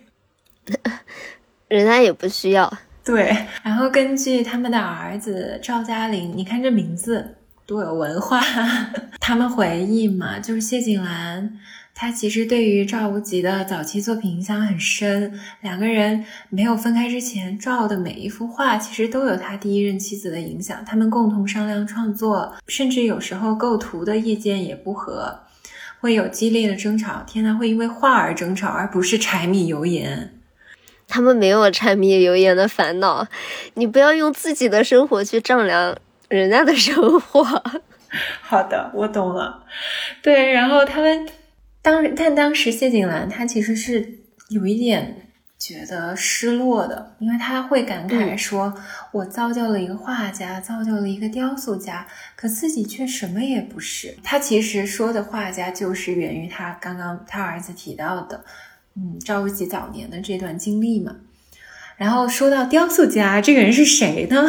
[1.67, 2.71] 人家也不需要。
[3.03, 8.39] 对，然后根据他们的儿子赵嘉玲，你看这名字多有文化。
[9.19, 11.59] 他们回忆嘛，就是谢景兰，
[11.93, 15.37] 他其实对于赵无极的早期作品影响很深。
[15.59, 20.85] 两个人没有分开之前，赵的每一幅画其实都有他第一任妻子的影响。
[20.85, 25.37] 他们共同商量创作，甚至有时候构图的意见也不合，
[26.01, 27.23] 会有激烈的争吵。
[27.25, 30.33] 天呐，会因为话而争吵，而不是柴米油盐。
[31.07, 33.27] 他们没有柴米油盐的烦恼，
[33.75, 37.43] 你不要用自己的生活去丈量人家的生活。
[38.41, 39.63] 好的，我懂了。
[40.21, 41.27] 对，然后他们
[41.81, 45.30] 当但当时谢景兰她其实是有一点
[45.61, 48.73] 觉得失落的，因为他会感慨说
[49.13, 58.43] ：“我造就了一个画家，造就了一个雕塑家，可自己却什么也不是。”他其实说的画家就是源于他刚刚他儿子提到的。
[58.95, 61.15] 嗯，赵无极早年的这段经历嘛，
[61.95, 64.47] 然后说到雕塑家这个人是谁呢？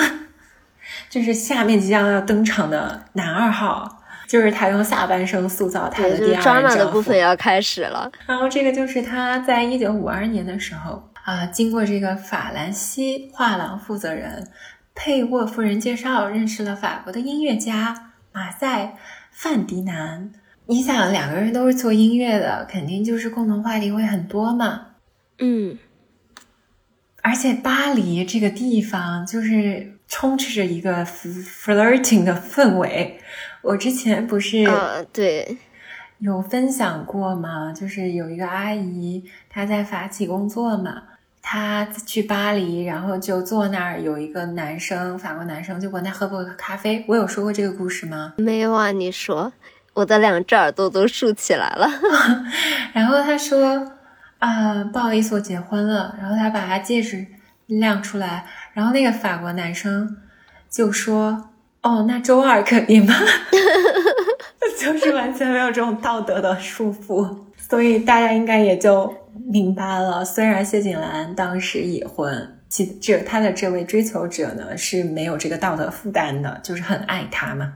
[1.11, 4.02] 就是下面即将要登场的男二号，
[4.33, 6.79] 就是他用下半生塑造他的第二丈夫。
[6.79, 8.11] 的部分要开始了。
[8.27, 14.49] 然后这个就是他在一九五二年的时候啊，经过这个法兰西画廊负责人
[14.95, 18.97] 佩沃夫人介绍，认识了法国的音乐家马赛
[19.31, 20.33] 范迪南。
[20.65, 24.87] 你想两个人都是做音乐的，肯定就是共同话题会很多嘛。
[25.41, 25.77] 嗯，
[27.21, 33.19] 而且巴黎这个地方就是充斥着一个 flirting 的氛围。
[33.63, 35.57] 我之前不是啊，对，
[36.19, 37.73] 有分享过吗？
[37.73, 41.03] 就是有一个阿姨，她在法企工作嘛，
[41.41, 47.05] 她去巴黎，然后就坐那儿，有一个男生，法国男生就问她喝不喝咖啡。
[47.09, 48.35] 我有说过这个故事吗？
[48.37, 49.53] 没有啊，你说。
[49.95, 51.87] 我的两只耳朵都竖起来了，
[52.95, 53.93] 然后他说
[54.41, 57.27] ：“啊，不好意思，我结婚了。”然后他把他戒指
[57.67, 60.17] 亮出来，然后那个法国男生
[60.71, 61.51] 就说
[61.83, 63.15] ：“哦，那周二可以吗？”
[64.79, 69.13] 就是完全没有这种道德的束缚，所以大家应该也就
[69.47, 70.25] 明白了。
[70.25, 77.75] 虽然谢景兰当时已婚，其这他的这位追求者呢是没有这个道德负担的，就是很爱他嘛。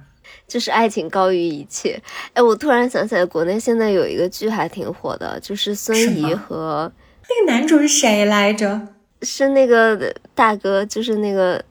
[0.49, 2.01] 就是爱情高于一切。
[2.33, 6.91] 哎，我突然想起来，国内现在有一个剧还挺火的，就是孙怡和
[7.29, 8.81] 那个男主是谁来着？
[9.23, 11.59] 是那个大哥，就是那个《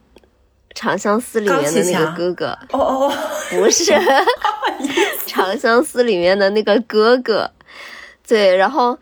[0.76, 2.48] 长相思》里面的那个哥哥。
[2.74, 3.14] 哦哦，
[3.50, 3.92] 不是，
[5.26, 7.50] 《长相思》里面的那个哥哥。
[8.28, 9.00] 对，然后。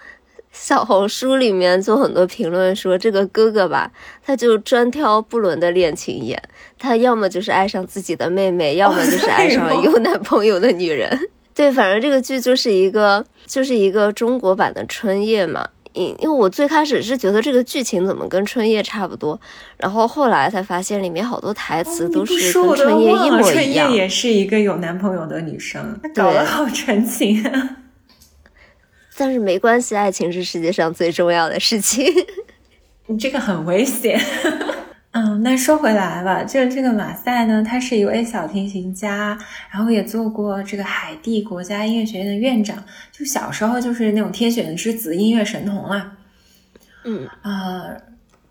[0.56, 3.92] 小红书里面就很多评论说这个哥哥吧，
[4.24, 6.40] 他就专挑不伦的恋情演，
[6.78, 11.10] 他要么就是爱上自己的妹妹，要么就是爱上有男朋友的女人。
[11.56, 15.68] 对，反正这个剧就是一个就是一个中国版的春夜嘛。
[15.94, 19.40] 因因为我最开始是觉得这个剧情怎么跟春夜差不多，
[19.78, 23.90] 然后后来才发现里面好多台词都是跟春夜一模一样。
[23.90, 27.44] 春夜也是一个有男朋友的女生，搞得好纯情。
[29.16, 32.06] 但是没关系，爱情是世界上最重要的事情。
[33.08, 34.20] 你这个很危险。
[35.26, 39.38] 嗯，那说回来吧，这这个马赛呢，他是一位小提琴家，
[39.72, 46.18] 然后也做过这个海地国家音乐学院的院长，就小时候就是那种天选之子，音乐神童啦。
[47.06, 47.96] 嗯，呃，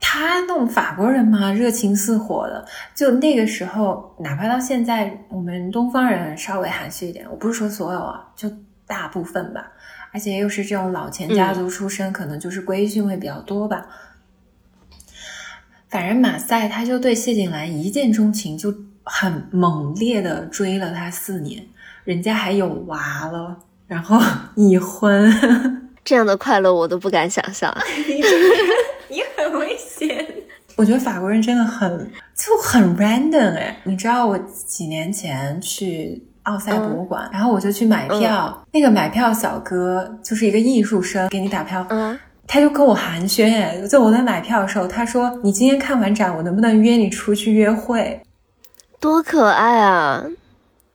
[0.01, 8.51] 他那种法国人嘛，热情似火的，就那个时候，哪怕到现在，我们东方人稍微含蓄一点，我不是说所有啊，就
[8.87, 9.73] 大部分吧，
[10.11, 13.87] 而且又是这种老钱家族出身，可能就是规训会比较多吧。
[15.93, 18.75] 反正马赛他就对谢景兰一见钟情，就
[19.05, 21.63] 很猛烈的追了她四年，
[22.05, 23.55] 人家还有娃了，
[23.87, 24.19] 然后
[24.57, 25.31] 已婚，
[26.03, 27.71] 这样的快乐我都不敢想象。
[28.09, 28.23] 你
[29.15, 30.27] 你很危险。
[30.77, 41.87] 我觉得法国人真的很就很 random 哎，你知道我几年前去奥赛博物馆，然后我就去买票，那个买票小哥就是一个艺术生，给你打票。
[41.91, 42.19] 嗯。
[42.53, 48.21] 他就跟我寒暄哎，就我在买票的时候，他说：“你今天看完展，我能不能约你出去约会？”
[49.01, 50.23] 多可爱啊！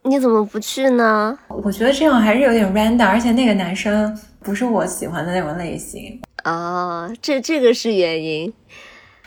[0.04, 1.36] 你怎么不去呢？
[1.48, 7.12] 我觉得这样还是有点 random，而且那个男生不是我喜欢的那种类型哦。
[7.20, 8.54] 这这个是原因。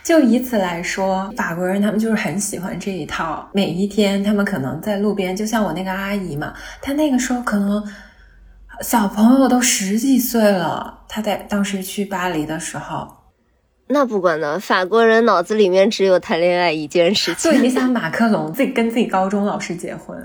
[0.04, 3.50] 就以此来说，法国人他们就是很喜欢这一套。
[3.52, 7.82] 每一天，他们可能在路边，就像我那个阿姨嘛，她那个时候可能。
[8.80, 13.06] 小朋友都十几岁了，他在当时去巴黎的时候，
[13.88, 17.52] 那不管呢，法国人脑子里面只有谈恋爱一件事情。
[17.52, 20.16] 就你想马克龙自己跟自己高中老师结婚，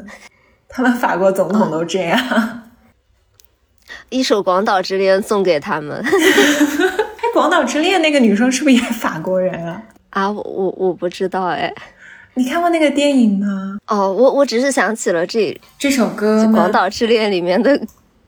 [0.70, 2.64] 他们法国总统都这样，
[4.10, 5.98] 一首《广岛之恋》送给他们。
[6.06, 6.10] 哎，
[7.34, 9.84] 《广岛之恋》那个女生是不是也法国人啊？
[10.12, 11.74] 啊，我我我不知道哎，
[12.36, 13.78] 你看过那个电影吗？
[13.88, 17.78] 哦，我我只是想起了这这首歌《广岛之恋》里面的。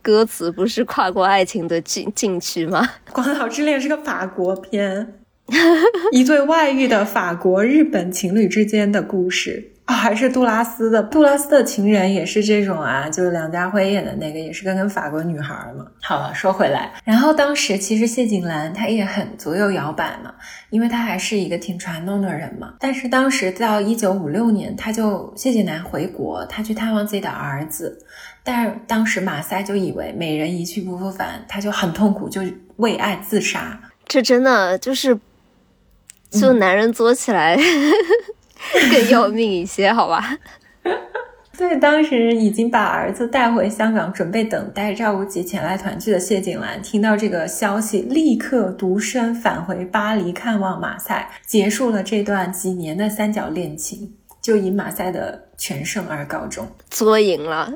[0.08, 2.82] 歌词不是跨过爱情的禁禁区吗？
[3.12, 5.16] 《广岛之恋》是个法国片，
[6.14, 11.04] 一对外遇的法国日本情侣之间的故事啊，还是杜拉斯的。
[11.04, 15.86] 杜拉斯的情人也是这种啊，就是梁家辉演的那个，也是跟跟法国女孩嘛。
[16.02, 20.34] 好了，说回来，然后当时其实谢景兰她也很左右摇摆嘛，
[20.70, 22.76] 因为她还是一个挺传统的人嘛。
[22.80, 28.06] 但是当时到一九五六年，她就谢景兰回国，她去探望自己的儿子。
[28.50, 32.42] 但是当时马赛就以为美人一去不复返，他就很痛苦，就
[32.78, 33.78] 为爱自杀。
[34.08, 35.20] 这真的就是，
[36.30, 37.58] 就男人作起来
[38.90, 40.38] 更要命一些，好吧？
[41.58, 57.74] 对，当时已经把儿子带回香港，准备等待赵无极前来团聚的谢景兰，听到这个消息，立刻独身返回巴黎看望马赛，结束了这段几年的三角恋情，就以马赛的全胜而告终，作赢了。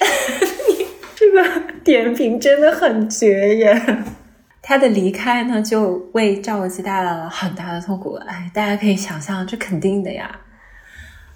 [0.00, 4.04] 你 这个点评真的很绝耶！
[4.62, 8.14] 他的离开呢，就为赵无极带来了很大的痛苦。
[8.26, 10.40] 哎，大家可以想象，这肯定的呀。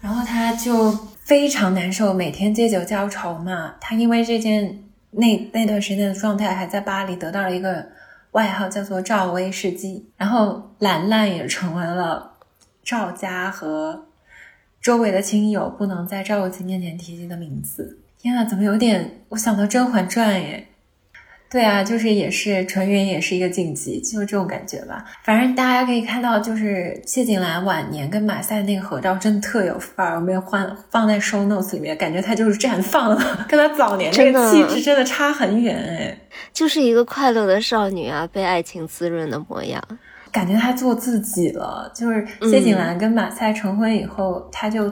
[0.00, 0.92] 然后他就
[1.24, 3.74] 非常难受，每天借酒浇愁嘛。
[3.80, 7.88] 他因为这件那那段时间的状态，还在巴黎得到了一个
[8.32, 10.10] 外号，叫做“赵薇世纪”。
[10.16, 12.34] 然后兰兰也成为了
[12.84, 14.06] 赵家和
[14.80, 18.00] 周围的亲友不能在赵无极面前提及的名字。
[18.24, 19.20] 天啊，怎么有点？
[19.28, 20.68] 我想到《甄嬛传》耶。
[21.50, 25.04] 对啊，就是也是纯元也是一个晋级，就是这种感觉吧。
[25.22, 30.16] 反正大家可以看到，就是谢景兰晚年跟马赛那个合照，真的特有范儿。
[30.16, 36.18] 我们要换放在 show notes 里面，感觉她就是绽放了，跟她早年那个气质真的差很远哎。
[36.54, 39.84] 就是一个快乐的少女啊，被爱情滋润的模样。
[40.32, 41.92] 感觉她做自己了。
[41.94, 44.90] 就是谢景兰跟马赛成婚以后，她就。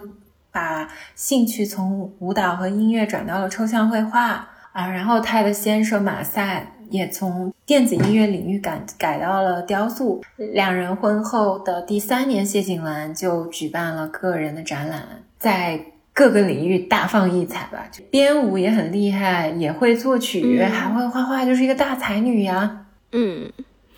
[0.52, 10.22] 把兴趣从舞蹈和音乐转到了抽象绘画啊，然后他的先生马赛也从电子音乐领域改改到了雕塑。
[10.36, 15.80] 两人婚后的第三年，谢景兰就举办了个人的展览，在
[16.12, 17.88] 各个领域大放异彩吧。
[18.10, 22.84] 编舞也很厉害，也会作曲，还会画画，就是一个大才女呀。
[23.12, 23.50] 嗯，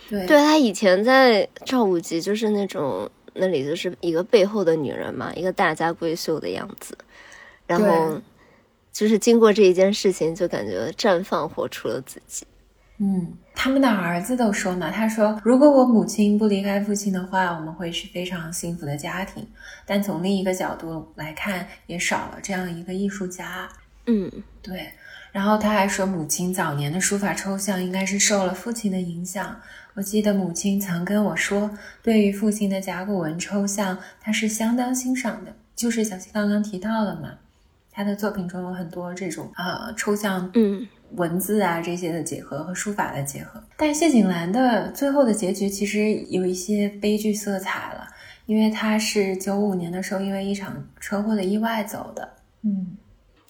[0.09, 3.11] 对，对她以前在赵无极就是那种。
[3.35, 6.97] 那里就是一个背后的女人嘛，一个大家闺秀的样子，
[7.67, 8.21] 然后
[8.93, 12.47] 就是经过这一件事情，就感觉绽放，活出了自己。
[12.99, 19.45] 嗯，他们的儿子都说嘛，他说如果我母亲不离开父亲的话，我们会是非常幸福的家庭。
[19.85, 23.69] 但从另一个角度来看，也少了这样一个艺术家。
[24.07, 24.31] 嗯，
[24.63, 24.93] 对。
[25.33, 29.61] 然后他还说，母亲早年的书法抽象应该是受了父亲的影响。
[29.95, 31.71] 我记得母亲曾跟我说，
[32.03, 35.55] 对于父亲的甲骨文抽象，他是相当欣赏的。
[35.77, 37.33] 就是小溪刚刚提到了嘛，
[37.93, 43.63] 他的作品中有很多这种呃抽象，嗯，文字啊这些的结合和书法的结合。
[43.77, 48.09] 但谢景兰的最后的结局其实有一些悲剧色彩了，
[48.47, 52.29] 因为他是九五年的时候因为一场车祸的意外走的。
[52.63, 52.97] 嗯，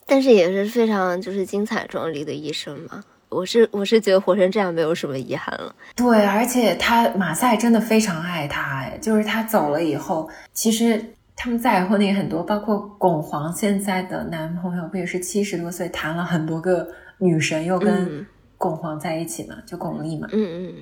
[0.05, 3.03] 但是也是非常就是精彩壮丽的一生嘛。
[3.29, 5.75] 我是我是觉得活成这样没有什么遗憾了。
[5.95, 11.03] 对，而且他马赛真的非常爱他，哎，就是他走了以后，其实
[11.35, 18.25] 他们再婚的也很多，包括巩皇现在的男朋友不也是七十多岁谈了很多个女神，又跟
[18.57, 20.27] 巩皇在一起嘛，就巩俐嘛。
[20.31, 20.73] 嗯嗯。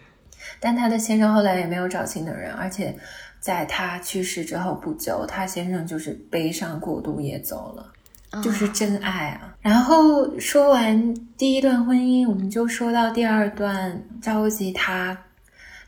[0.59, 2.93] 但他的先生后来也没有找新的人，而且
[3.39, 7.92] 在他去世之后不久，他先生就是悲伤过度也走了。
[8.41, 9.55] 就是真爱啊！
[9.61, 14.01] 然后说完第一段婚姻，我们就说到第二段。
[14.21, 15.17] 赵无极他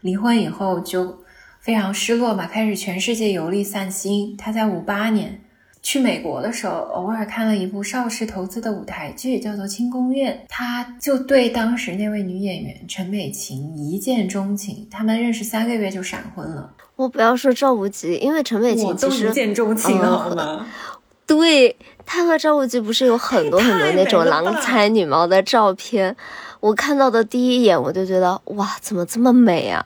[0.01, 1.17] 离婚以后就
[1.61, 4.35] 非常失落嘛，开始全世界游历散心。
[4.37, 5.41] 他在五八年
[5.81, 14.87] 去美国的时候，偶尔看了一部邵氏投资的舞台剧，叫做《清宫苑》，他就对当时那位女演员陈美琴一见钟情。
[14.91, 16.73] 他们认识三个月就闪婚了。
[16.95, 20.65] 我不要说赵无极，因为陈美琴其实一见钟情了好吗？
[21.27, 26.15] 对他和张无忌不是有很多 很多那种郎才女貌的照片？
[26.59, 29.85] 我看到的第一眼我就觉得哇，怎么这么美啊？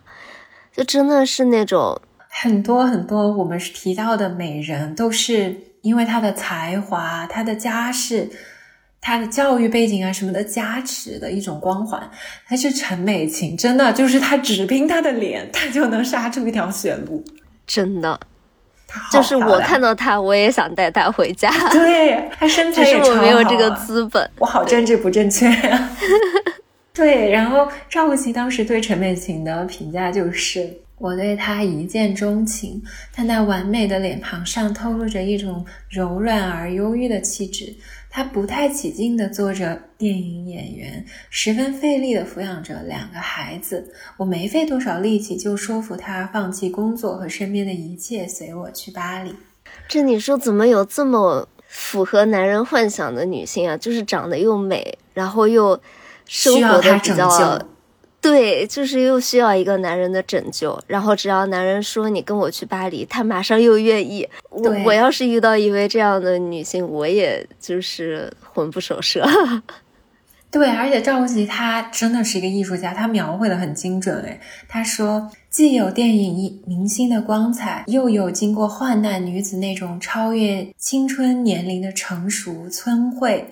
[0.75, 8.29] 就真的是那种很多很多我们提到的美人，都是因为她的才华、她的家世、
[9.01, 12.09] 她的教育背景啊什么的加持的一种光环。
[12.47, 17.23] 她是陈美琴，真的就是她只凭她的脸，她就能杀出一条血路，
[17.65, 18.19] 真的。
[19.11, 21.49] 就是我看到他，我也想带他回家。
[21.71, 24.29] 对他身材也超好，我没有这个资本。
[24.39, 25.89] 我好政治不正确呀。
[26.93, 32.81] 对，然后赵无极当时对陈美琴的评价就是：我对她一见钟情，
[33.13, 37.73] 她那完美的脸庞上透露着一种柔软而忧郁的气质。
[38.09, 43.93] 他不太起劲地做着电影演员，十分费力地抚养着两个孩子。
[44.17, 49.33] 我没费多少力气就说服他放弃工作和身边的一切，随我去巴黎。
[49.87, 53.77] 这你说怎么有这么符合男人幻想的女性啊？
[53.77, 55.79] 就是长得又美，然后又
[56.25, 57.61] 生活的比较。
[58.21, 64.27] 对，就是又需要一个男人的拯救，然后只要男人说你跟我去巴黎，他马上又愿意。
[64.49, 69.25] 我我要是遇到一位这样的女性，我也就是魂不守舍。
[70.51, 74.21] 对，而且赵无极他真的是一个艺术家，他描绘的很精准。
[74.23, 83.49] 哎他说既有电影明星的光彩，又有经过患难女子那种超越青春年龄的成熟聪慧，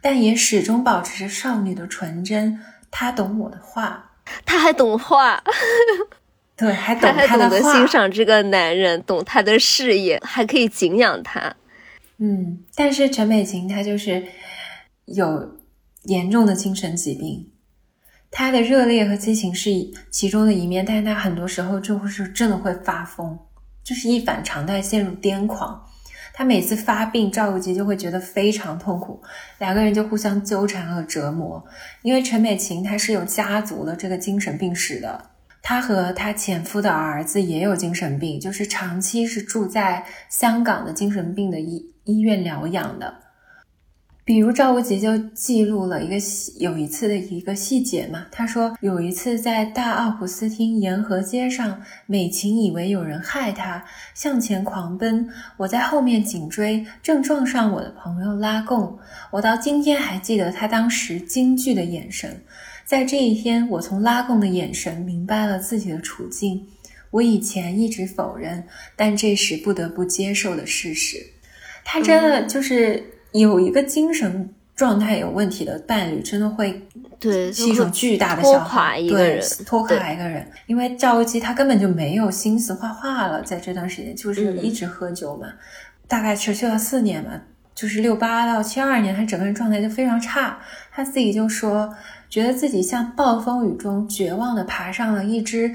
[0.00, 2.58] 但也始终保持着少女的纯真。
[2.90, 4.06] 他懂我的话。
[4.44, 5.42] 他还懂画，
[6.56, 11.56] 对，还懂他懂得欣赏这个男人，懂他的事业，还可以敬仰他。
[12.18, 14.24] 嗯，但是陈美琴她就是
[15.04, 15.56] 有
[16.04, 17.52] 严重的精神疾病，
[18.30, 19.70] 她的热烈和激情是
[20.10, 23.38] 其中的一面，但是她很多时候就会是真的会发疯，
[23.84, 25.86] 就是一反常态，陷入癫狂。
[26.38, 29.20] 他每次发病，赵无极就会觉得非常痛苦，
[29.58, 31.60] 两个人就互相纠缠和折磨。
[32.02, 35.20] 因为陈美琴她是有家族的这个精神病史的，
[35.60, 43.12] 她和她前夫的儿子也有精神病，就是长期是住在香港的精神病的医医院疗养的。
[44.28, 46.16] 比如赵无极就记录了一个
[46.58, 55.26] 有一次的一个细节嘛，他说有一次在大奥普斯汀沿河街上，美琴以为有人害她，向前狂奔，
[55.56, 58.98] 我在后面紧追，正撞上我的朋友拉贡。
[59.30, 62.42] 我到今天还记得他当时惊惧的眼神。
[62.84, 66.66] 在这一天，我从拉贡的眼神明白了自己的处境，
[67.12, 68.62] 我以前一直否认，
[68.94, 71.16] 但这时不得不接受的事实。
[71.82, 73.02] 他真的就是。
[73.38, 76.80] 有一个精神状态有问题的伴侣，真的会
[77.18, 80.46] 对是一种巨大的消耗，对拖垮一个人。
[80.66, 85.48] 因为赵无极他根本就没有心思画画了，在这段时间就是一直喝酒嘛，
[86.06, 87.32] 大概持续了四年嘛，
[87.74, 90.58] 就是六八到七二年，他整个人状态就非常差。
[90.92, 91.92] 他自己就说，
[92.30, 95.74] 觉得自己像暴风雨中绝望的爬上了一只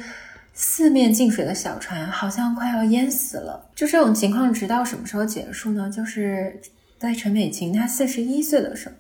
[0.54, 3.70] 四面进水的小船，好像快要淹死了。
[3.76, 5.90] 就这种情况，直到什么时候结束呢？
[5.90, 6.58] 就是。
[7.04, 8.96] 在陈美琴她四十一岁的时候，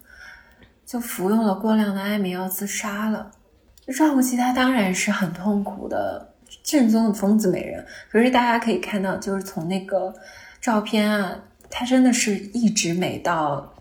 [0.85, 3.31] 就服用了过量的安眠药自杀了。
[3.97, 7.85] 赵无极他当然是很痛苦的，正宗的疯子美人。
[8.11, 10.13] 可是大家可以看到，就是从那个
[10.59, 13.73] 照片啊，她真的是一直美到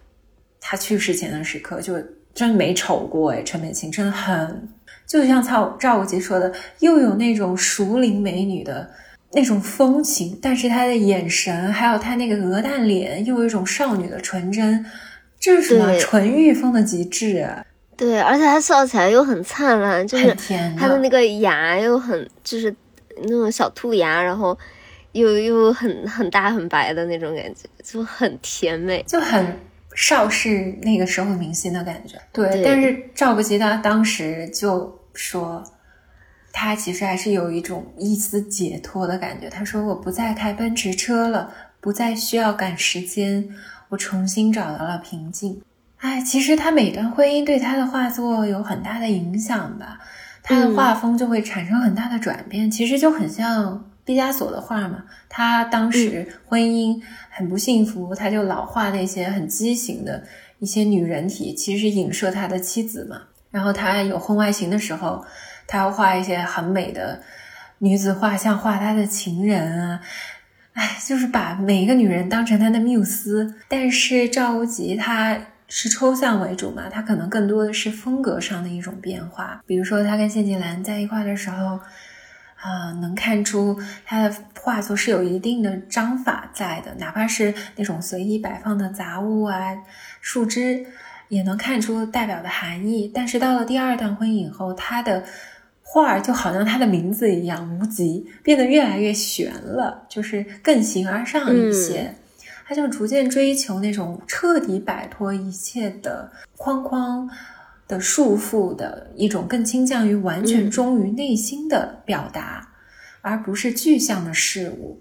[0.60, 2.00] 她去世前的时刻，就
[2.32, 3.42] 真没丑过哎。
[3.42, 4.68] 陈美琴真的很，
[5.04, 8.88] 就像赵赵无极说的，又有那种熟龄美女的。
[9.32, 14.84] 那种风情，但是她的眼神，还有她那个鹅蛋脸，又有一种少女的纯真，
[15.40, 17.48] 这是什么纯欲风的极致？
[17.96, 22.74] 对，而且他笑起来又很灿烂，就是很甜他的那个牙又很就是
[23.22, 24.58] 那种小兔牙，然后
[25.12, 29.04] 又又很很大很白的那种感觉，就很甜美。
[29.06, 29.56] 就很
[29.94, 32.16] 邵氏那个时候明星的感觉。
[32.32, 35.62] 对，对但是赵不吉他当时就说，
[36.52, 39.48] 他其实还是有一种一丝解脱的感觉。
[39.48, 43.48] 他说：“我不再开奔驰车了，不再需要赶时间，
[43.88, 45.60] 我重新找到了平静。”
[45.98, 49.98] 哎，其实他每段婚姻对他的画作有很大的影响吧，
[50.42, 52.70] 他的画风就会产生很大的转变。
[52.70, 57.00] 其实就很像毕加索的画嘛，他当时婚姻
[57.30, 60.24] 很不幸福，他就老画那些很畸形的
[60.58, 63.22] 一些女人体，其实影射他的妻子嘛。
[63.52, 65.24] 然后他有婚外情的时候，
[65.66, 67.22] 他要画一些很美的
[67.78, 70.00] 女子画像，画他的情人啊。
[70.74, 73.54] 哎，就是把每一个女人当成他的缪斯。
[73.68, 75.38] 但是赵无极他
[75.68, 79.62] 是抽象为主嘛，他可能更多的是风格上的一种变化。
[79.66, 81.78] 比如说他跟谢晋兰在一块的时候，
[82.56, 89.58] 啊、能看出他的画作是有一定的章法在的，哪怕是那种随意摆放的杂物啊、
[90.20, 90.86] 树枝，
[91.28, 93.10] 也能看出代表的含义。
[93.12, 95.24] 但是到了第二段婚姻以后，他的
[95.92, 102.14] 画儿就好像他的名字一样无极，变得越来越玄了，就是更形而上一些。
[102.66, 107.28] 他就逐渐追求那种彻底摆脱一切的框框
[107.86, 112.66] 的束缚的一种更倾向于完全忠于内心的表达，
[113.20, 114.98] 而不是具象的事物。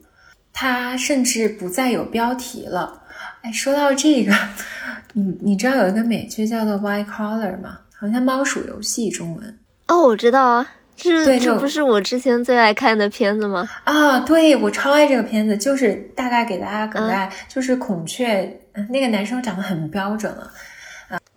[0.51, 3.03] 他甚至不再有标题了。
[3.43, 4.33] 哎，说到这个，
[5.13, 7.79] 你你知道有一个美剧叫做《White Collar》吗？
[7.97, 9.57] 好像猫鼠游戏中文。
[9.87, 10.71] 哦，我知道啊，
[11.01, 13.67] 这对这不是我之前最爱看的片子吗？
[13.83, 18.41] 啊，对我超爱这个片子，就是大概给大家梗概，就是孔雀，
[18.73, 20.51] 嗯那个男生长得很标准了，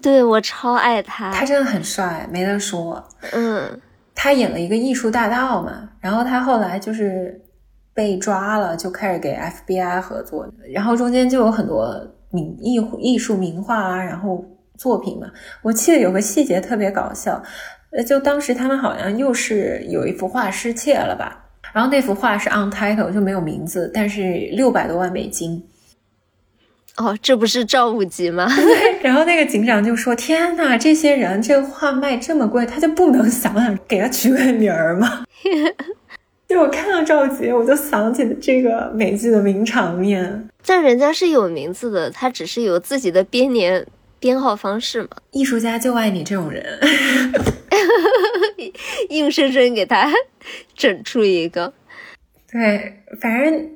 [0.02, 1.32] 对我超爱他。
[1.32, 3.02] 他真的很帅，没得说。
[3.32, 3.80] 嗯
[4.14, 7.40] 他演了一个艺术大盗嘛，然后他后来就是
[7.92, 12.00] 被抓了，就开始给 FBI 合作，然后中间就有很多
[12.30, 14.44] 名艺艺术名画啊，然后
[14.78, 15.26] 作品嘛。
[15.62, 17.42] 我记得有个细节特别搞笑，
[17.96, 25.62] 呃，就当时他们好像又是有一幅画失窃了吧，然后那幅画是 untitled 就没有名字，但是六百多万美金。
[26.96, 28.48] 哦，这不是赵无极吗？
[29.02, 35.24] 然后那个警长就说：“天呐，这些人这个画卖这么贵，他就不能 想想给他取个名儿吗？”
[36.46, 40.48] 就我看到赵杰，我就想起了这个美剧的名场面。
[40.64, 43.84] 但人家是有名字的，他只是有自己的编年
[44.24, 46.64] 编号方式嘛， 艺术家就爱你这种人。
[49.10, 50.10] 硬生生给他
[50.74, 51.74] 整出一个。
[52.50, 53.70] 对，反正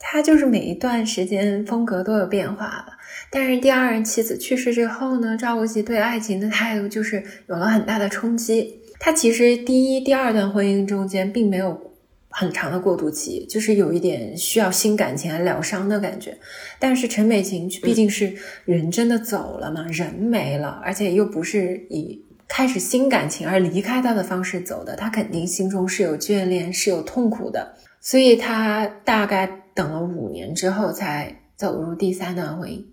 [0.00, 2.86] 他就是每一段时间风格都有变化了。
[3.30, 8.80] 但是第二任妻子去世之后呢，赵无极对爱情的态度就是有了很大的冲击。
[8.98, 11.93] 他其实第一、第二段婚姻中间并没有
[12.36, 16.36] 很长的过渡期，就是有一点需要新感情来疗伤的感觉。
[16.80, 27.76] 但是陈美琴毕竟是人真的走了嘛，人没了，而且又不是以开始新感情而离开他的方式走的，他肯定心中是有眷恋，是有痛苦的。
[28.00, 32.84] 所以他大概等了五年之后才走入第三段婚姻。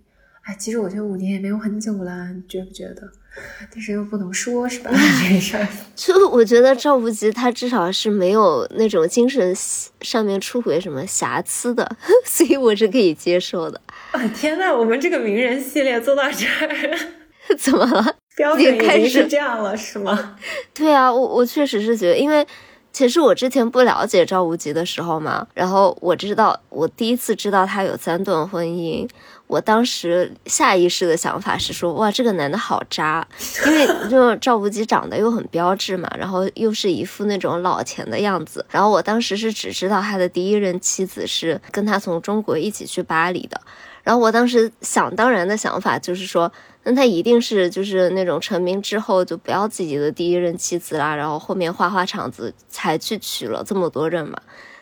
[0.43, 3.11] 哎，其实我觉得五年也没有很久啦，你觉不觉得？
[3.73, 4.91] 但是又不能说，是吧？
[5.27, 5.67] 这事儿。
[5.95, 9.55] 就我觉得赵无极他至少是没有那种精神
[10.01, 11.89] 上面出轨什么瑕疵的，
[12.25, 13.79] 所以我是可以接受的。
[14.11, 16.97] 啊天呐，我们这个名人系列做到这儿，
[17.57, 18.15] 怎么了？
[18.35, 20.37] 标准已经也开始是这样了，是吗？
[20.73, 22.45] 对啊，我我确实是觉得，因为
[22.93, 29.07] 其实我之前不了解赵无极的时候嘛，然后我知道我第一次知道他有三段婚姻，
[29.51, 33.27] 我当时下意识的想法是说，哇，这个男的好渣，
[33.65, 43.59] 因为 就赵无极长得又很标致嘛，然后又是一副那种老钱的样子，然后我当时是只知道他的第一任妻子是跟他从中国一起去巴黎的，
[44.03, 46.49] 然后我当时想当然的想法就是说，
[46.83, 54.37] 那他一定是就是那种成名之后就不要自己的第一任妻子啦，然后后面花花肠子才去娶了这么多任嘛。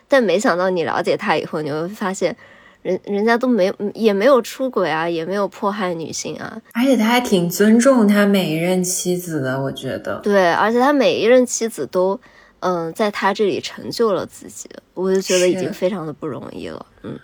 [0.06, 2.36] 但没想到你了解他以后，你会发现
[2.82, 6.60] 人人家都没有也没有出轨啊，也没有迫害女性啊。
[6.72, 10.18] 而且他还挺尊重他每一任妻子的，我觉得。
[10.22, 12.18] 对，而且他每一任妻子都
[12.60, 16.86] 嗯在他这里成就了自己，我就觉得已经非常的不容易了。
[17.02, 17.18] 嗯，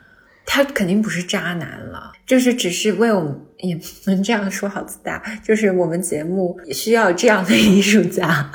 [0.45, 5.23] 他肯定不是渣男了，就是只是为我们也不能这样说，好自大。
[5.45, 8.53] 就是我们节目也需要这样的艺术家，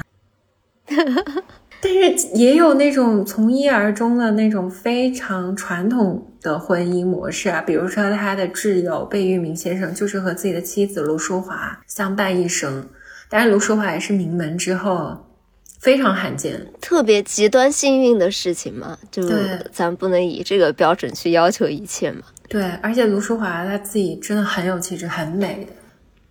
[1.82, 12.88] 但是也有那种从一而终的那种非常传统的婚姻模式啊，比如说他的挚友贝聿铭先生，就是和自己的妻子卢淑华相伴一生。
[13.30, 15.26] 当然，卢淑华也是名门之后。
[15.80, 19.24] 非常罕见，特别极端幸运的事情嘛，就
[19.72, 22.22] 咱不能以这个标准去要求一切嘛。
[22.48, 25.74] 对，而且卢淑华她自己真的很有气质，很美的。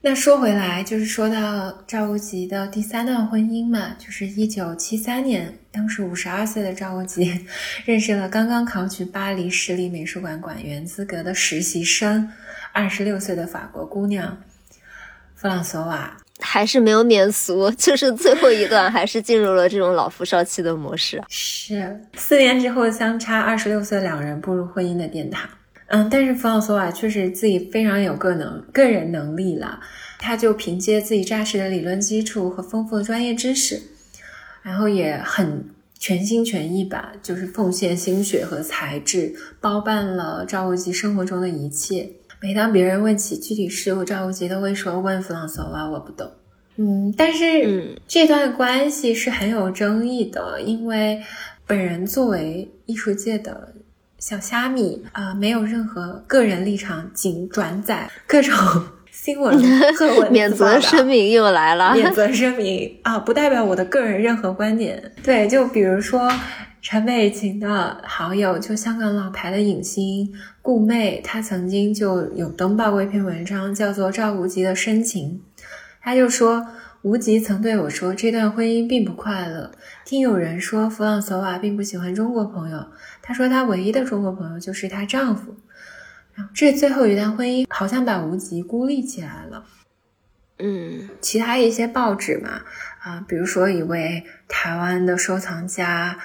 [0.03, 7.47] 那说回来，就是说到赵无极的第三段婚姻嘛，就是一九七三年，当时五十二岁的赵无极
[7.85, 12.33] 认识了刚刚考取巴黎市立美术馆馆员资格的实习生，
[12.73, 14.39] 二十六岁的法国姑娘
[15.35, 16.17] 弗朗索瓦。
[16.41, 21.23] 还是没有免俗，就是最后一段还是进入了这种老夫少妻的模式。
[21.29, 25.47] 是四年之后，相差二十六岁的两人步入婚姻的殿堂。
[25.93, 29.80] 嗯，但是弗朗索瓦确实自己非常有个能个人能力了，
[30.20, 33.82] 他就凭借自己扎实的理论基础和丰富的专业知识，
[34.62, 35.64] 然后也很
[35.99, 42.09] 全心全意吧，就是奉献心血和才智，包办了赵无极生活中的一切。
[42.41, 46.30] 每当别人问起具体事物，赵无极都会说：“问弗朗索瓦，我不懂。”
[46.78, 51.20] 嗯，但是这段关系是很有争议的，因为
[51.66, 53.74] 本人作为艺术界的
[54.21, 58.55] 小虾米啊，没有任何个人立场，仅转载各种
[59.11, 59.59] 新闻
[59.97, 65.12] 和文 免责声明又来了， 免责声明啊，不代表我的个人任何观点。
[65.23, 66.31] 对，就比如说。
[66.83, 75.43] 陈美琴的好友，就香港老牌的影星顾媚，她曾经就有登报过一篇文章，叫做《赵无极的深情》。
[76.01, 76.66] 她就说，
[77.03, 79.73] 无极曾对我说，这段婚姻并不快乐。
[80.05, 82.87] 听有人说，弗朗索瓦并不喜欢中国朋友，
[83.23, 85.57] 他说他唯一的中国朋友就是她丈夫。
[86.55, 89.65] 这最后一段婚姻好像把无极孤立起来了。
[90.59, 92.63] 嗯，其他一些报纸嘛，
[93.01, 96.19] 啊，比如说一位台湾的收藏家。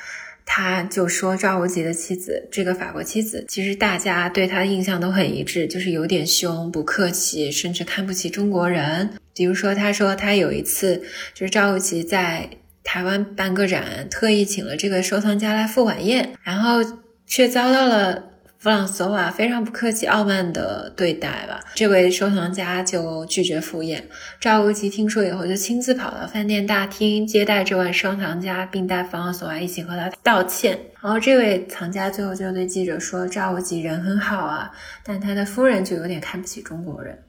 [0.48, 9.18] 他就说赵无极的妻子，这个法国妻子，其实大家对他的印象都很一致，就是有点凶、不客气，甚至看不起中国人。
[9.36, 12.50] 比如说，他说他有一次就是赵无极在
[12.84, 16.80] 台湾办个展，特意请了这个收藏家来赴晚宴，然后
[17.28, 18.32] 却遭到了。
[18.58, 24.04] 弗朗索瓦非常不客气、傲慢的对待吧，这位收藏家就拒绝赴宴。
[24.40, 30.80] 赵无极听说以后，就亲自跑到饭店大厅接待这位收藏家，并带弗朗索瓦一起和他道歉。
[31.00, 34.72] 然后这位藏家最后就对记者说：“赵无极人很好啊，
[35.04, 37.20] 但他的夫人就有点看不起中国人。”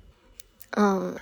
[0.79, 1.15] 嗯，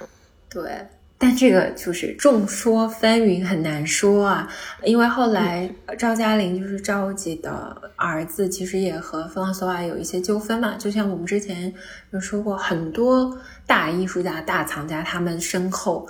[0.55, 0.87] 对。
[1.17, 4.47] 但这个就是众说纷纭，很难说啊。
[4.83, 7.51] 因为后来赵嘉玲就是赵无极的
[7.97, 10.75] 儿子，其实也和弗朗索瓦有一些纠纷嘛。
[10.77, 11.73] 就像我们之前
[12.11, 16.07] 有说过，很多大艺术家、大藏家，他们身后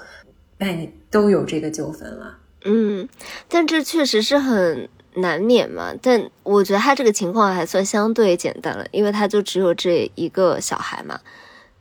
[0.59, 2.39] 哎都有这个纠纷了。
[2.65, 3.09] 嗯，
[3.49, 5.93] 但这确实是很难免嘛。
[6.03, 11.21] 但我觉得他这个情况还算相对简单了，因为他就只有这一个小孩嘛。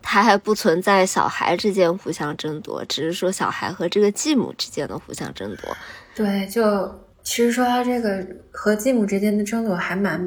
[0.03, 5.75] 他还不存在小孩之间互相争夺，只是说小孩和这个继母之间的互相争夺。
[6.13, 6.93] 对，就
[7.23, 10.21] 其实说到这个和继母之间的争夺还蛮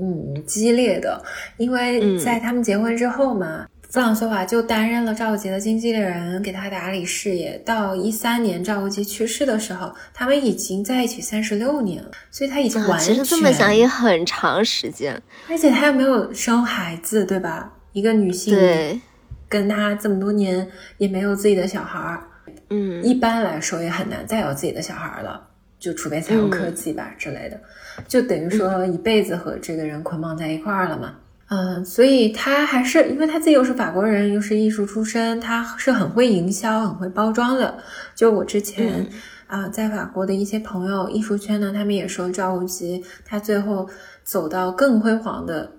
[0.00, 1.22] 嗯激烈的，
[1.58, 7.60] 因为在他们结婚之后嘛，弗朗索瓦就担任了赵无极的经纪人，给他打理事业。
[7.66, 13.14] 到一三年赵无极去世的时候，他们已经在一起三十六年了，所以他已经完全。
[13.14, 17.70] 其实这么想也很长时间，而且他又没有生孩子，对吧？
[17.92, 19.00] 一个女性，对，
[19.48, 20.66] 跟她这么多年
[20.98, 22.24] 也没有自己的小孩儿，
[22.70, 27.60] 嗯，一般来说也很难再有自己的小孩了，就除非采用科技吧之类的，
[28.08, 31.14] 就等于说一辈子和这个人捆绑在一块儿了嘛，
[31.48, 37.76] 嗯，所以他还是因为他自己又是法国人，又是艺术出身，他是很会营销、很会包装的。
[38.14, 39.06] 就我之前
[39.46, 43.86] 啊，在法国的一些朋友，艺术圈呢，他们也说赵无极他最后
[44.24, 45.70] 走到更辉煌的。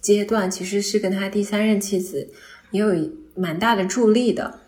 [0.00, 2.28] 阶段其实是跟他第三任妻子
[2.70, 2.94] 也有
[3.34, 4.60] 蛮大的助力的，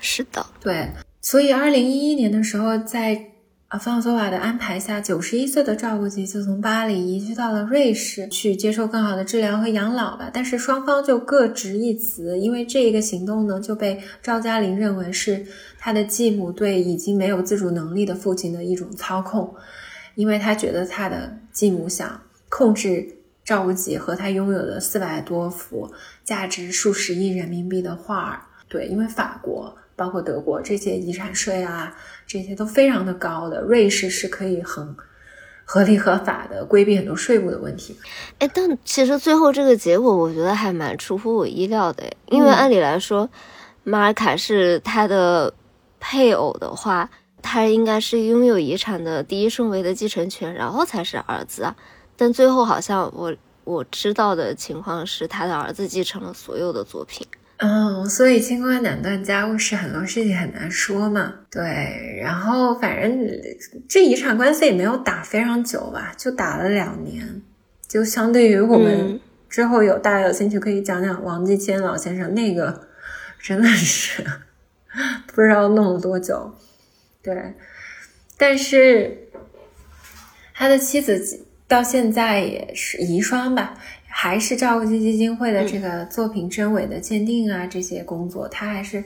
[0.00, 3.26] 是的，对，所以二零一一年的时候，在
[3.68, 10.30] 啊方索瓦的安排下，九十一岁的赵无极就从巴黎移居到了瑞士，去接受更好的治疗和养老吧。
[10.32, 15.44] 但是双方就各执一词，因为这一个行动呢，就被赵嘉玲认为是
[15.78, 19.54] 他的继母对已经没有自主能力的父亲的一种操控，
[20.14, 23.16] 因为他觉得他的继母想控制。
[23.48, 25.90] 赵无极和他拥有的四百多幅
[26.22, 31.96] 价值数十亿人民币的画儿，对，因为法国包括德国这些遗产税啊，
[32.26, 34.94] 这些都非常的高的，瑞士是可以很
[35.64, 37.96] 合理合法的规避很多税务的问题。
[38.38, 43.30] 哎，但其实最后这个结果，我觉得还蛮出乎我意料的，因为按理来说，
[43.82, 45.54] 马尔卡是他的
[45.98, 47.08] 配偶的话，
[47.40, 51.74] 他应该是拥有遗产的第一顺位的继承权，然后才是儿子啊。
[52.18, 57.24] 但最后好像我我知道的情况是，他的儿子继承了所有的作品。
[57.58, 61.32] 嗯，所以清官难断家务事，很多事情很难说嘛。
[61.50, 63.26] 对，然后反正
[63.88, 67.42] 这一场官司也没有打非常久吧，就打了两年。
[67.86, 72.88] 就相对于我们之后有大家有兴趣可以讲讲王继谦老先生那个，
[73.40, 74.24] 真的是
[75.34, 76.54] 不知道弄了多久。
[77.22, 77.54] 对，
[78.36, 79.30] 但是
[80.54, 83.74] 他的妻子到现在也是遗孀吧。
[84.10, 89.04] 还是照顾基基金会的这个作品真伪的鉴定啊，这些工作，他还是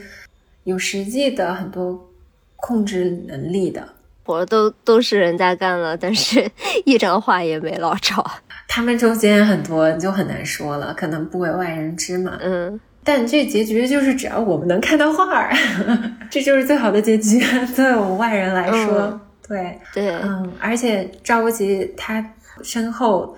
[0.65, 2.09] 有实际的很多
[2.57, 3.87] 控制能力的。
[4.25, 6.49] 活都都是人家干了，但是
[6.87, 8.25] 一张画也没捞着。
[8.69, 12.39] 他们中间很多就很难说了，可能不为外人知嘛。
[12.41, 15.53] 嗯，但这结局就是只要我们能看到画儿，
[16.31, 17.45] 这就是最好的结局。
[17.75, 22.25] 作为我们外人来说，对对，嗯，而且赵无极他
[22.63, 23.37] 身后。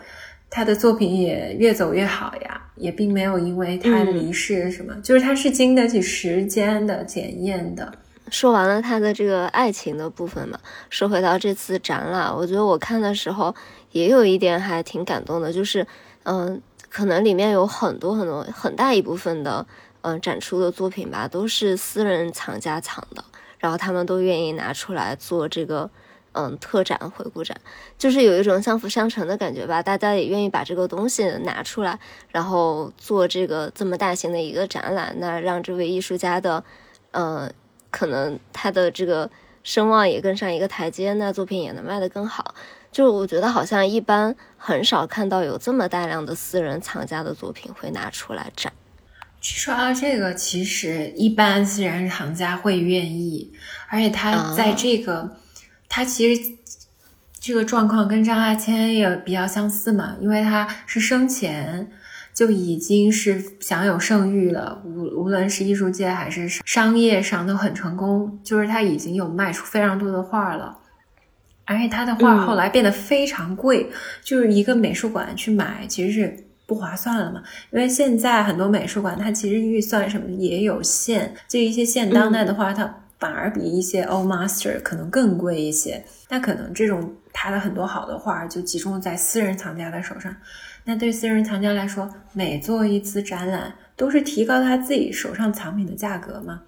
[0.51, 7.93] 他的作品也越走越好呀，也并没有因为他离世什么，就是他是经得起时间的检验的。
[8.31, 10.57] 说完了他的这个爱情的部分嘛，
[10.91, 13.53] 说回到这次展览，我觉得我看的时候
[13.91, 15.85] 也有一点还挺感动的，就是
[16.23, 19.67] 嗯，可能里面有很多很多很大一部分的
[20.03, 23.25] 嗯展出的作品吧，都是私人藏家藏的，
[23.59, 25.91] 然后他们都愿意拿出来做这个。
[26.35, 27.57] 嗯，特展回顾展
[27.97, 31.97] 就是有一种相辅相成的感觉吧，大家也愿意把这个东西拿出来，
[32.33, 36.65] 然后做这个这么大型的一个展览，那让这位艺术家的，
[37.13, 37.49] 呃，
[37.93, 39.31] 可能他的这个
[39.63, 42.57] 声望也更上一个台阶，那作品也能卖得更好。
[42.91, 48.73] 就我觉得好像一般很少看到有这么大量的私人藏家的作品会拿出来展。
[49.41, 53.53] 说到这个，其实一般私人藏家会愿意，
[53.89, 55.37] 而且他在这个。
[55.95, 56.53] 他其实
[57.39, 61.89] 这个状况跟张大千也比较相似嘛，因为他是生前
[62.35, 70.77] 就已经是享有盛誉了，无无论是艺术界还是商业上都很成功，就是他已经有卖出非常多的画了，
[71.65, 73.89] 而且他的画后来变得非常贵，
[74.25, 77.41] 就是一个美术馆去买其实是不划算了嘛，
[77.71, 83.03] 因为现在很多美术馆它其实预算什么也有限，就一些现当代的画它。
[83.25, 90.37] 反而比一些 old master 可能更贵一些，那可能这种他的很多好的画就集中在私人藏家的手上。
[90.85, 96.65] 那对私人藏家来说，每做一次展览都是提高他自己手上藏品的价格嘛？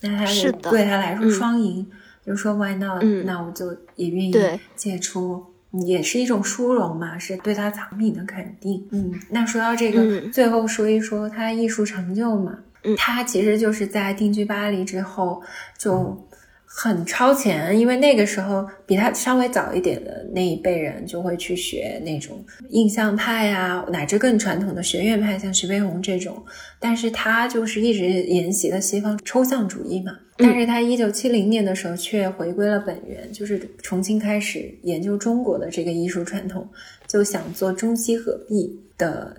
[0.00, 1.88] 那他是对他来说双赢，
[2.26, 3.00] 就说 why not？
[3.24, 4.34] 那我就也愿意
[4.74, 8.84] 借出，也是一种殊荣嘛，是对他藏品的肯定。
[8.90, 12.58] 嗯，那说到这个，最后说一说他艺术成就嘛。
[12.96, 15.42] 他其实就是在定居巴黎之后
[15.76, 16.16] 就
[16.64, 26.42] 很超前，因为那个时候比他稍微早一点的那一辈人就会去学那种印象派啊，乃至更传统的学院派，像徐悲鸿这种。
[26.78, 30.16] 但是他就是一直沿袭了西方抽象主义嘛。
[30.36, 36.66] 但是他一九七零年的时候却回归了本源，就是重新开始研究中国的这个艺术传统，
[37.06, 39.36] 就想做中西合璧的。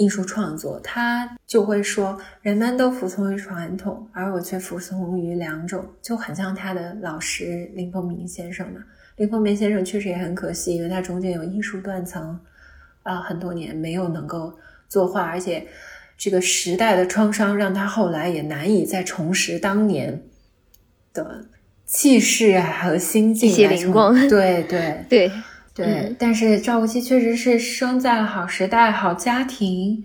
[0.00, 8.80] 艺术创作，他就会说，人们都服从于传统，而我却服从于两种，就很像他的老师林风眠先生嘛。
[9.16, 12.40] 林风眠先生确实也很可惜，因为他中间有艺术断层，
[13.02, 15.66] 啊，很多年没有能够作画，而且
[16.16, 20.22] 这个时代的创伤让他后来也难以再重拾当年
[21.12, 21.44] 的
[21.84, 23.50] 气势啊和心境。
[23.50, 25.28] 一些灵光，对对对。
[25.28, 25.32] 对，
[26.18, 30.04] 但是赵无极确实是生在好时代、好家庭，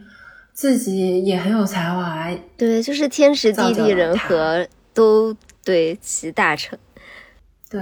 [0.54, 2.30] 自己也很有才华。
[2.58, 6.78] 对，就是天时地利人和都对其大成。
[7.70, 7.82] 对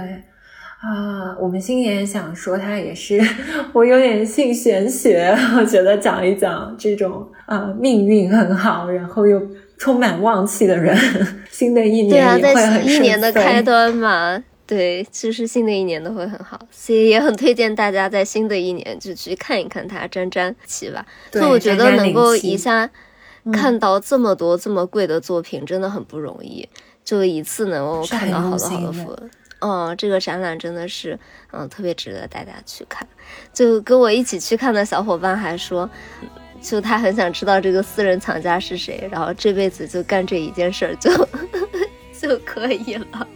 [0.80, 3.20] 啊，我们新年想说他也是，
[3.72, 9.40] 我有点信玄学，我觉得讲一讲这种啊命运很好，然后又
[9.78, 10.96] 充满旺气的人，
[11.50, 14.42] 新的一年也会很一年的开端嘛。
[14.66, 21.04] 对，其实新的一年都会很好，所以也很推荐大家在新的一年就去看一看它，沾沾气吧。
[21.30, 22.88] 所以我觉得能够一下
[23.52, 26.68] 看到这么多这么贵的作品，真的很不容易。
[27.04, 29.18] 就一次能够看到好多好多幅，
[29.60, 31.18] 嗯，这个展览真的是
[31.52, 33.06] 嗯特别值得大家去看。
[33.52, 35.86] 就跟我一起去看的小伙伴还说，
[36.62, 41.10] 就他很想知道这个私人藏家是谁，然后这辈子就干这一件事儿就
[42.18, 43.28] 就可以了。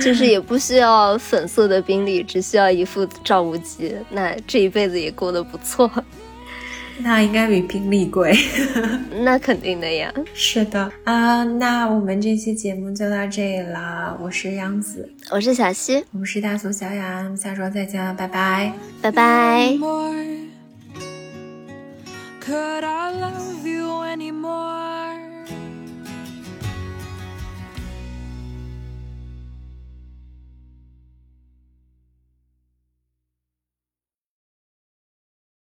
[0.00, 5.90] 就是也不需要粉色的宾利，只需要一副赵无极，那这一辈子也过得不错。
[7.02, 8.36] 那应该比宾利贵，
[9.24, 10.12] 那肯定的呀。
[10.34, 14.14] 是的啊，那我们这期节目就到这里了。
[14.20, 19.78] 我是杨子，我是小溪，我们是大俗小雅，我们下周再见了，拜拜，拜拜。